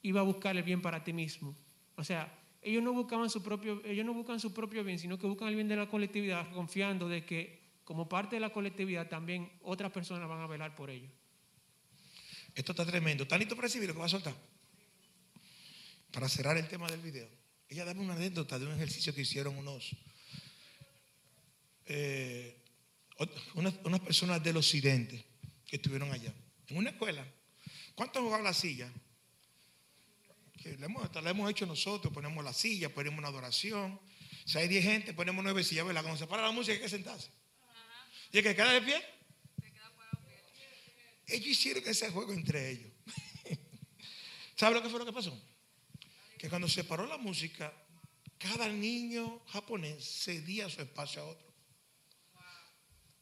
iba 0.00 0.22
a 0.22 0.24
buscar 0.24 0.56
el 0.56 0.62
bien 0.62 0.80
para 0.80 1.04
ti 1.04 1.12
mismo. 1.12 1.54
O 1.96 2.02
sea, 2.02 2.32
ellos 2.62 2.82
no 2.82 2.94
buscaban 2.94 3.28
su 3.28 3.42
propio, 3.42 3.82
ellos 3.84 4.06
no 4.06 4.14
buscan 4.14 4.40
su 4.40 4.54
propio 4.54 4.82
bien, 4.82 4.98
sino 4.98 5.18
que 5.18 5.26
buscan 5.26 5.48
el 5.48 5.54
bien 5.56 5.68
de 5.68 5.76
la 5.76 5.86
colectividad, 5.86 6.50
confiando 6.54 7.06
de 7.06 7.26
que 7.26 7.60
como 7.84 8.08
parte 8.08 8.36
de 8.36 8.40
la 8.40 8.54
colectividad 8.54 9.10
también 9.10 9.52
otras 9.64 9.92
personas 9.92 10.26
van 10.30 10.40
a 10.40 10.46
velar 10.46 10.74
por 10.74 10.88
ellos. 10.88 11.12
Esto 12.54 12.72
está 12.72 12.86
tremendo. 12.86 13.24
¿Están 13.24 13.38
listos 13.38 13.54
para 13.54 13.66
recibir 13.66 13.86
lo 13.88 13.92
que 13.92 14.00
va 14.00 14.06
a 14.06 14.08
soltar? 14.08 14.34
Para 16.10 16.26
cerrar 16.26 16.56
el 16.56 16.66
tema 16.68 16.86
del 16.86 17.00
video. 17.02 17.43
Ella 17.74 17.86
daba 17.86 18.00
una 18.00 18.14
anécdota 18.14 18.56
de 18.56 18.66
un 18.66 18.72
ejercicio 18.74 19.12
que 19.12 19.22
hicieron 19.22 19.56
unos, 19.56 19.96
eh, 21.86 22.62
unas, 23.54 23.74
unas 23.82 23.98
personas 23.98 24.40
del 24.44 24.58
occidente 24.58 25.24
que 25.66 25.74
estuvieron 25.74 26.12
allá. 26.12 26.32
En 26.68 26.76
una 26.76 26.90
escuela. 26.90 27.26
¿Cuántos 27.96 28.22
jugaban 28.22 28.44
la 28.44 28.54
silla? 28.54 28.88
Que 30.62 30.76
la 30.78 30.86
hemos, 30.86 31.02
hasta 31.02 31.20
la 31.20 31.30
hemos 31.30 31.50
hecho 31.50 31.66
nosotros. 31.66 32.14
Ponemos 32.14 32.44
la 32.44 32.52
silla, 32.52 32.94
ponemos 32.94 33.18
una 33.18 33.26
adoración. 33.26 34.00
Si 34.44 34.56
hay 34.56 34.68
10 34.68 34.84
gente, 34.84 35.12
ponemos 35.12 35.42
nueve 35.42 35.64
sillas. 35.64 35.84
¿verdad? 35.84 36.02
Cuando 36.02 36.20
se 36.20 36.28
para 36.28 36.42
la 36.42 36.52
música 36.52 36.74
hay 36.74 36.80
que 36.80 36.88
sentarse. 36.88 37.28
Y 38.30 38.38
el 38.38 38.44
que 38.44 38.54
queda 38.54 38.72
de 38.72 38.82
pie. 38.82 39.02
Ellos 41.26 41.48
hicieron 41.48 41.82
ese 41.88 42.08
juego 42.10 42.32
entre 42.32 42.70
ellos. 42.70 42.92
¿Sabe 44.54 44.76
lo 44.76 44.82
que 44.84 44.88
fue 44.88 45.00
lo 45.00 45.06
que 45.06 45.12
pasó? 45.12 45.53
Que 46.44 46.50
cuando 46.50 46.68
se 46.68 46.84
paró 46.84 47.06
la 47.06 47.16
música, 47.16 47.72
cada 48.36 48.68
niño 48.68 49.40
japonés 49.46 50.04
cedía 50.04 50.68
su 50.68 50.82
espacio 50.82 51.22
a 51.22 51.24
otro. 51.24 51.54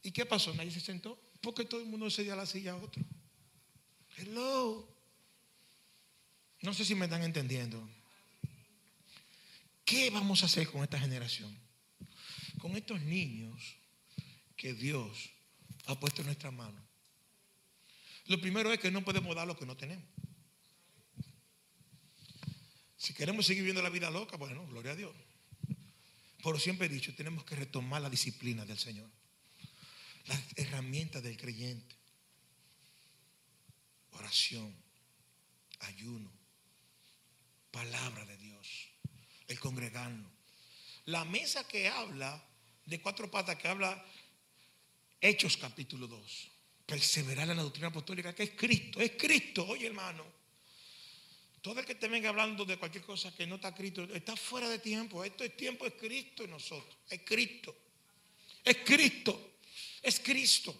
¿Y 0.02 0.10
qué 0.10 0.26
pasó? 0.26 0.52
Nadie 0.54 0.72
se 0.72 0.80
sentó. 0.80 1.16
Porque 1.40 1.64
todo 1.64 1.78
el 1.78 1.86
mundo 1.86 2.10
cedía 2.10 2.34
la 2.34 2.46
silla 2.46 2.72
a 2.72 2.76
otro. 2.78 3.00
Hello. 4.16 4.92
No 6.62 6.74
sé 6.74 6.84
si 6.84 6.96
me 6.96 7.04
están 7.04 7.22
entendiendo. 7.22 7.88
¿Qué 9.84 10.10
vamos 10.10 10.42
a 10.42 10.46
hacer 10.46 10.68
con 10.68 10.82
esta 10.82 10.98
generación? 10.98 11.56
Con 12.58 12.76
estos 12.76 13.00
niños 13.02 13.76
que 14.56 14.74
Dios 14.74 15.30
ha 15.86 15.94
puesto 16.00 16.22
en 16.22 16.26
nuestras 16.26 16.52
manos. 16.52 16.82
Lo 18.26 18.40
primero 18.40 18.72
es 18.72 18.80
que 18.80 18.90
no 18.90 19.04
podemos 19.04 19.36
dar 19.36 19.46
lo 19.46 19.56
que 19.56 19.64
no 19.64 19.76
tenemos. 19.76 20.08
Si 23.02 23.14
queremos 23.14 23.44
seguir 23.46 23.64
viviendo 23.64 23.82
la 23.82 23.90
vida 23.90 24.12
loca, 24.12 24.36
bueno, 24.36 24.64
gloria 24.68 24.92
a 24.92 24.94
Dios. 24.94 25.12
Pero 26.40 26.56
siempre 26.56 26.86
he 26.86 26.88
dicho, 26.88 27.12
tenemos 27.16 27.44
que 27.44 27.56
retomar 27.56 28.00
la 28.00 28.08
disciplina 28.08 28.64
del 28.64 28.78
Señor. 28.78 29.10
Las 30.26 30.40
herramientas 30.54 31.20
del 31.20 31.36
creyente. 31.36 31.96
Oración, 34.12 34.72
ayuno, 35.80 36.30
palabra 37.72 38.24
de 38.24 38.36
Dios, 38.36 38.68
el 39.48 39.58
congregarnos. 39.58 40.30
La 41.06 41.24
mesa 41.24 41.66
que 41.66 41.88
habla 41.88 42.40
de 42.86 43.00
cuatro 43.00 43.28
patas, 43.28 43.56
que 43.56 43.66
habla 43.66 44.00
Hechos 45.20 45.56
capítulo 45.56 46.06
2. 46.06 46.50
Perseverar 46.86 47.50
en 47.50 47.56
la 47.56 47.64
doctrina 47.64 47.88
apostólica, 47.88 48.32
que 48.32 48.44
es 48.44 48.50
Cristo, 48.50 49.00
es 49.00 49.10
Cristo, 49.18 49.66
oye 49.66 49.88
hermano. 49.88 50.41
Todo 51.62 51.80
el 51.80 51.86
que 51.86 51.94
te 51.94 52.08
venga 52.08 52.28
hablando 52.28 52.64
de 52.64 52.76
cualquier 52.76 53.04
cosa 53.04 53.34
que 53.34 53.46
no 53.46 53.54
está 53.54 53.72
Cristo, 53.72 54.02
está 54.12 54.36
fuera 54.36 54.68
de 54.68 54.80
tiempo. 54.80 55.24
Esto 55.24 55.44
es 55.44 55.56
tiempo, 55.56 55.86
es 55.86 55.94
Cristo 55.94 56.44
en 56.44 56.50
nosotros, 56.50 56.96
es 57.08 57.20
Cristo. 57.24 57.74
Es 58.64 58.78
Cristo. 58.84 59.58
Es 60.02 60.20
Cristo. 60.20 60.74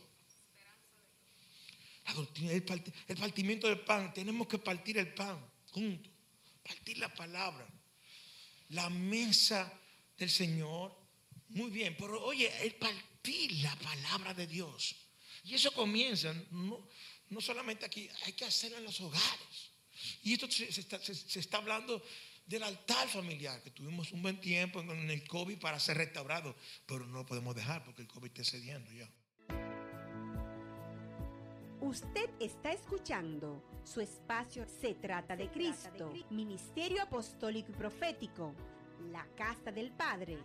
La 2.07 2.15
doctrina, 2.15 2.53
el, 2.53 2.65
el 3.09 3.17
partimiento 3.17 3.69
del 3.69 3.81
pan. 3.81 4.13
Tenemos 4.13 4.47
que 4.49 4.59
partir 4.59 4.99
el 4.99 5.15
pan 5.15 5.39
juntos. 5.71 6.13
Partir 6.63 6.99
la 6.99 7.13
palabra. 7.15 7.67
La 8.71 8.91
mesa 8.91 9.73
del 10.17 10.31
Señor. 10.31 10.97
Muy 11.51 11.71
bien. 11.71 11.97
Pero 11.99 12.25
oye, 12.25 12.51
el 12.63 12.75
partir 12.75 13.53
la 13.63 13.75
palabra 13.77 14.35
de 14.35 14.47
Dios. 14.47 14.97
Y 15.45 15.55
eso 15.55 15.73
comienza, 15.73 16.33
no, 16.51 16.89
no 17.31 17.41
solamente 17.41 17.85
aquí, 17.85 18.09
hay 18.25 18.33
que 18.33 18.45
hacerlo 18.45 18.79
en 18.79 18.85
los 18.85 19.01
hogares. 19.01 19.72
Y 20.23 20.35
esto 20.35 20.51
se, 20.51 20.71
se 20.73 20.81
está, 20.81 20.99
se- 21.01 21.15
se 21.15 21.41
está 21.41 21.59
hablando 21.59 22.03
del 22.47 22.63
altar 22.65 23.09
familiar, 23.09 23.63
que 23.63 23.71
tuvimos 23.71 24.13
un 24.13 24.23
buen 24.23 24.41
tiempo 24.41 24.81
en, 24.81 24.91
en 24.91 25.11
el 25.11 25.27
COVID 25.27 25.59
para 25.59 25.79
ser 25.81 25.97
restaurado, 25.97 26.55
pero 26.87 27.07
no 27.07 27.19
lo 27.19 27.27
podemos 27.27 27.55
dejar 27.55 27.85
porque 27.85 28.03
el 28.03 28.09
COVID 28.09 28.31
está 28.31 28.45
cediendo 28.45 28.91
ya. 28.93 29.09
Usted 31.81 32.31
está 32.41 32.73
escuchando 32.73 33.63
su 33.85 34.01
espacio 34.01 34.65
Se 34.81 34.95
trata 34.95 35.37
de 35.37 35.51
Cristo, 35.51 36.13
Ministerio 36.31 37.03
Apostólico 37.03 37.73
y 37.73 37.75
Profético, 37.75 38.55
la 39.11 39.27
Casa 39.37 39.73
del 39.73 39.91
Padre. 39.91 40.39